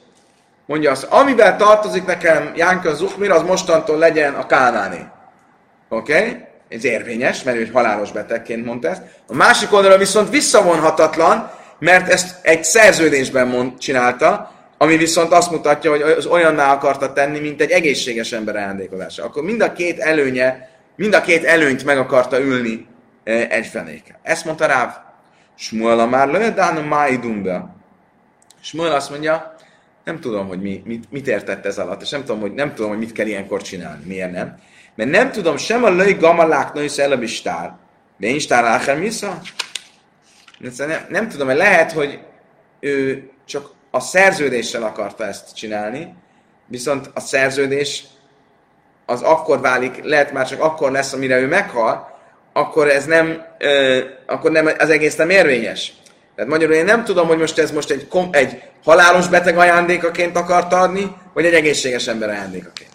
mondja 0.66 0.90
azt, 0.90 1.04
amivel 1.04 1.56
tartozik 1.56 2.04
nekem 2.04 2.52
Jánka 2.56 2.94
Zuchmir, 2.94 3.30
az 3.30 3.42
mostantól 3.42 3.98
legyen 3.98 4.34
a 4.34 4.46
kánáné. 4.46 5.00
Oké? 5.88 6.18
Okay? 6.18 6.44
Ez 6.68 6.84
érvényes, 6.84 7.42
mert 7.42 7.56
ő 7.56 7.60
egy 7.60 7.70
halálos 7.72 8.12
betegként 8.12 8.64
mondta 8.64 8.88
ezt. 8.88 9.02
A 9.26 9.34
másik 9.34 9.72
oldalról 9.72 9.98
viszont 9.98 10.30
visszavonhatatlan, 10.30 11.50
mert 11.78 12.08
ezt 12.08 12.38
egy 12.42 12.64
szerződésben 12.64 13.48
mond, 13.48 13.78
csinálta, 13.78 14.50
ami 14.78 14.96
viszont 14.96 15.32
azt 15.32 15.50
mutatja, 15.50 15.90
hogy 15.90 16.00
az 16.00 16.26
olyanná 16.26 16.72
akarta 16.72 17.12
tenni, 17.12 17.38
mint 17.38 17.60
egy 17.60 17.70
egészséges 17.70 18.32
ember 18.32 18.56
ajándékozása. 18.56 19.24
Akkor 19.24 19.42
mind 19.42 19.60
a 19.60 19.72
két 19.72 19.98
előnye 19.98 20.68
Mind 20.96 21.14
a 21.14 21.20
két 21.20 21.44
előnyt 21.44 21.84
meg 21.84 21.98
akarta 21.98 22.40
ülni 22.40 22.86
e, 23.24 23.32
egy 23.32 23.66
fenéke. 23.66 24.18
Ezt 24.22 24.44
mondta 24.44 24.66
Ráv. 24.66 24.94
Smuel 25.54 26.06
már 26.06 26.28
lödán 26.28 26.84
májdumbe. 26.84 27.74
Smuel 28.60 28.94
azt 28.94 29.10
mondja, 29.10 29.54
nem 30.04 30.20
tudom, 30.20 30.46
hogy 30.46 30.60
mi, 30.60 30.82
mit, 30.84 31.10
mit 31.10 31.26
értett 31.26 31.66
ez 31.66 31.78
alatt, 31.78 32.02
és 32.02 32.10
nem 32.10 32.20
tudom, 32.20 32.40
hogy, 32.40 32.52
nem 32.52 32.74
tudom, 32.74 32.90
hogy 32.90 32.98
mit 32.98 33.12
kell 33.12 33.26
ilyenkor 33.26 33.62
csinálni. 33.62 34.04
Miért 34.04 34.32
nem? 34.32 34.58
Mert 34.94 35.10
nem 35.10 35.30
tudom, 35.30 35.56
sem 35.56 35.84
a 35.84 35.90
löj 35.90 36.12
gamalák 36.12 36.72
nősz 36.72 36.98
elebistár, 36.98 37.76
de 38.16 38.26
én 38.26 38.38
stár 38.38 38.62
lácher 38.62 38.98
misza? 38.98 39.40
Nem, 40.76 41.06
nem 41.08 41.28
tudom, 41.28 41.46
hogy 41.46 41.56
lehet, 41.56 41.92
hogy 41.92 42.20
ő 42.80 43.30
csak 43.44 43.70
a 43.90 44.00
szerződéssel 44.00 44.82
akarta 44.82 45.24
ezt 45.24 45.54
csinálni, 45.54 46.14
viszont 46.66 47.10
a 47.14 47.20
szerződés 47.20 48.04
az 49.06 49.22
akkor 49.22 49.60
válik, 49.60 50.04
lehet 50.04 50.32
már 50.32 50.48
csak 50.48 50.60
akkor 50.60 50.90
lesz, 50.90 51.12
amire 51.12 51.38
ő 51.38 51.46
meghal, 51.46 52.18
akkor 52.52 52.88
ez 52.88 53.04
nem, 53.04 53.44
ö, 53.58 53.98
akkor 54.26 54.50
nem, 54.50 54.70
az 54.78 54.90
egész 54.90 55.16
nem 55.16 55.30
érvényes. 55.30 55.92
Tehát 56.34 56.50
magyarul 56.50 56.74
én 56.74 56.84
nem 56.84 57.04
tudom, 57.04 57.26
hogy 57.26 57.38
most 57.38 57.58
ez 57.58 57.70
most 57.70 57.90
egy, 57.90 58.08
egy 58.30 58.62
halálos 58.84 59.28
beteg 59.28 59.58
ajándékaként 59.58 60.36
akart 60.36 60.72
adni, 60.72 61.16
vagy 61.34 61.44
egy 61.44 61.54
egészséges 61.54 62.06
ember 62.06 62.28
ajándékaként. 62.28 62.90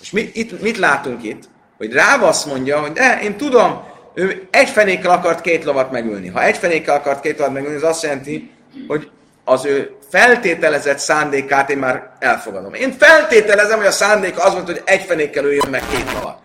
És 0.00 0.10
mit, 0.10 0.36
itt, 0.36 0.62
mit 0.62 0.78
látunk 0.78 1.22
itt? 1.22 1.42
Hogy 1.76 1.92
Ráv 1.92 2.22
azt 2.22 2.46
mondja, 2.46 2.80
hogy 2.80 2.92
de, 2.92 3.20
én 3.22 3.36
tudom, 3.36 3.84
ő 4.14 4.48
egy 4.50 4.68
fenékkel 4.68 5.10
akart 5.10 5.40
két 5.40 5.64
lovat 5.64 5.90
megülni. 5.90 6.28
Ha 6.28 6.42
egy 6.42 6.56
fenékkel 6.56 6.94
akart 6.94 7.20
két 7.20 7.38
lovat 7.38 7.52
megülni, 7.52 7.76
az 7.76 7.82
azt 7.82 8.02
jelenti, 8.02 8.50
hogy 8.88 9.10
az 9.50 9.64
ő 9.64 9.96
feltételezett 10.10 10.98
szándékát 10.98 11.70
én 11.70 11.78
már 11.78 12.10
elfogadom. 12.18 12.74
Én 12.74 12.92
feltételezem, 12.98 13.76
hogy 13.78 13.86
a 13.86 13.90
szándék 13.90 14.44
az 14.44 14.52
volt, 14.52 14.66
hogy 14.66 14.82
egy 14.84 15.02
fenékkel 15.02 15.44
üljön 15.44 15.70
meg 15.70 15.82
két 15.90 16.12
alatt. 16.20 16.38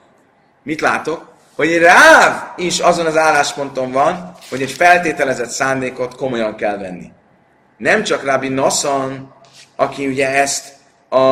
Mit 0.63 0.81
látok? 0.81 1.33
Hogy 1.55 1.77
Ráv 1.77 2.53
is 2.55 2.79
azon 2.79 3.05
az 3.05 3.17
állásponton 3.17 3.91
van, 3.91 4.31
hogy 4.49 4.61
egy 4.61 4.71
feltételezett 4.71 5.49
szándékot 5.49 6.15
komolyan 6.15 6.55
kell 6.55 6.77
venni. 6.77 7.11
Nem 7.77 8.03
csak 8.03 8.23
Rabbi 8.23 8.47
Nassan, 8.47 9.33
aki 9.75 10.07
ugye 10.07 10.29
ezt 10.29 10.73
a, 11.09 11.25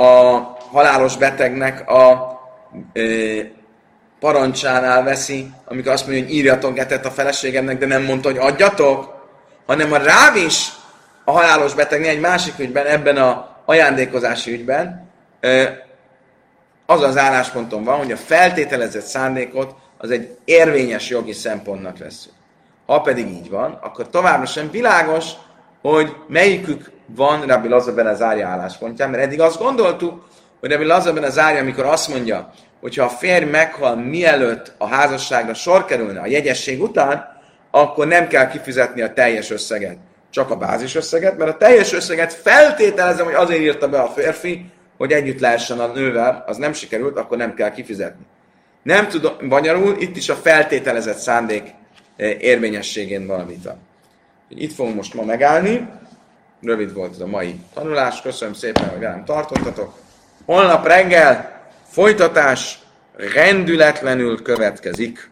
a 0.00 0.08
halálos 0.70 1.16
betegnek 1.16 1.90
a 1.90 2.38
parancsánál 4.24 5.02
veszi, 5.02 5.50
amikor 5.64 5.92
azt 5.92 6.06
mondja, 6.06 6.24
hogy 6.24 6.34
írjatok 6.34 6.78
etet 6.78 7.06
a 7.06 7.10
feleségemnek, 7.10 7.78
de 7.78 7.86
nem 7.86 8.02
mondta, 8.02 8.28
hogy 8.28 8.38
adjatok, 8.38 9.14
hanem 9.66 9.92
a 9.92 9.96
ráv 9.96 10.36
is 10.36 10.68
a 11.24 11.30
halálos 11.30 11.74
betegnél 11.74 12.10
egy 12.10 12.20
másik 12.20 12.58
ügyben, 12.58 12.86
ebben 12.86 13.16
a 13.16 13.56
ajándékozási 13.64 14.52
ügyben, 14.52 15.10
az 16.86 17.02
az 17.02 17.16
állásponton 17.16 17.84
van, 17.84 17.98
hogy 17.98 18.12
a 18.12 18.16
feltételezett 18.16 19.04
szándékot 19.04 19.74
az 19.98 20.10
egy 20.10 20.36
érvényes 20.44 21.08
jogi 21.08 21.32
szempontnak 21.32 21.98
lesz. 21.98 22.28
Ha 22.86 23.00
pedig 23.00 23.28
így 23.28 23.50
van, 23.50 23.78
akkor 23.82 24.08
továbbra 24.08 24.46
sem 24.46 24.70
világos, 24.70 25.24
hogy 25.82 26.16
melyikük 26.28 26.90
van 27.06 27.46
Rabbi 27.46 27.68
Lazarben 27.68 28.06
az 28.06 28.22
árja 28.22 28.48
álláspontján, 28.48 29.10
mert 29.10 29.22
eddig 29.22 29.40
azt 29.40 29.58
gondoltuk, 29.58 30.28
hogy 30.60 30.70
Rabbi 30.70 30.84
Lazarben 30.84 31.24
az 31.24 31.38
árja, 31.38 31.60
amikor 31.60 31.84
azt 31.84 32.08
mondja, 32.08 32.52
hogyha 32.84 33.04
a 33.04 33.08
férj 33.08 33.44
meghal 33.44 33.96
mielőtt 33.96 34.72
a 34.78 34.86
házasságra 34.86 35.54
sor 35.54 35.84
kerülne 35.84 36.20
a 36.20 36.26
jegyesség 36.26 36.82
után, 36.82 37.40
akkor 37.70 38.06
nem 38.06 38.28
kell 38.28 38.48
kifizetni 38.48 39.00
a 39.00 39.12
teljes 39.12 39.50
összeget, 39.50 39.96
csak 40.30 40.50
a 40.50 40.56
bázis 40.56 40.94
összeget, 40.94 41.38
mert 41.38 41.50
a 41.50 41.56
teljes 41.56 41.92
összeget 41.92 42.32
feltételezem, 42.32 43.24
hogy 43.24 43.34
azért 43.34 43.60
írta 43.60 43.88
be 43.88 44.00
a 44.00 44.08
férfi, 44.08 44.66
hogy 44.96 45.12
együtt 45.12 45.40
lehessen 45.40 45.80
a 45.80 45.86
nővel, 45.86 46.44
az 46.46 46.56
nem 46.56 46.72
sikerült, 46.72 47.16
akkor 47.16 47.36
nem 47.36 47.54
kell 47.54 47.70
kifizetni. 47.70 48.24
Nem 48.82 49.08
tudom, 49.08 49.32
magyarul 49.40 49.96
itt 49.98 50.16
is 50.16 50.28
a 50.28 50.34
feltételezett 50.34 51.18
szándék 51.18 51.74
eh, 52.16 52.36
érvényességén 52.40 53.26
van 53.26 53.40
a 53.40 53.46
vita. 53.46 53.76
Itt 54.48 54.72
fogunk 54.72 54.94
most 54.94 55.14
ma 55.14 55.22
megállni. 55.22 55.88
Rövid 56.62 56.94
volt 56.94 57.12
ez 57.12 57.20
a 57.20 57.26
mai 57.26 57.60
tanulás. 57.74 58.22
Köszönöm 58.22 58.54
szépen, 58.54 58.88
hogy 58.88 58.98
velem 58.98 59.24
tartottatok. 59.24 59.94
Holnap 60.44 60.86
reggel 60.86 61.53
Folytatás 61.94 62.78
rendületlenül 63.16 64.42
következik. 64.42 65.30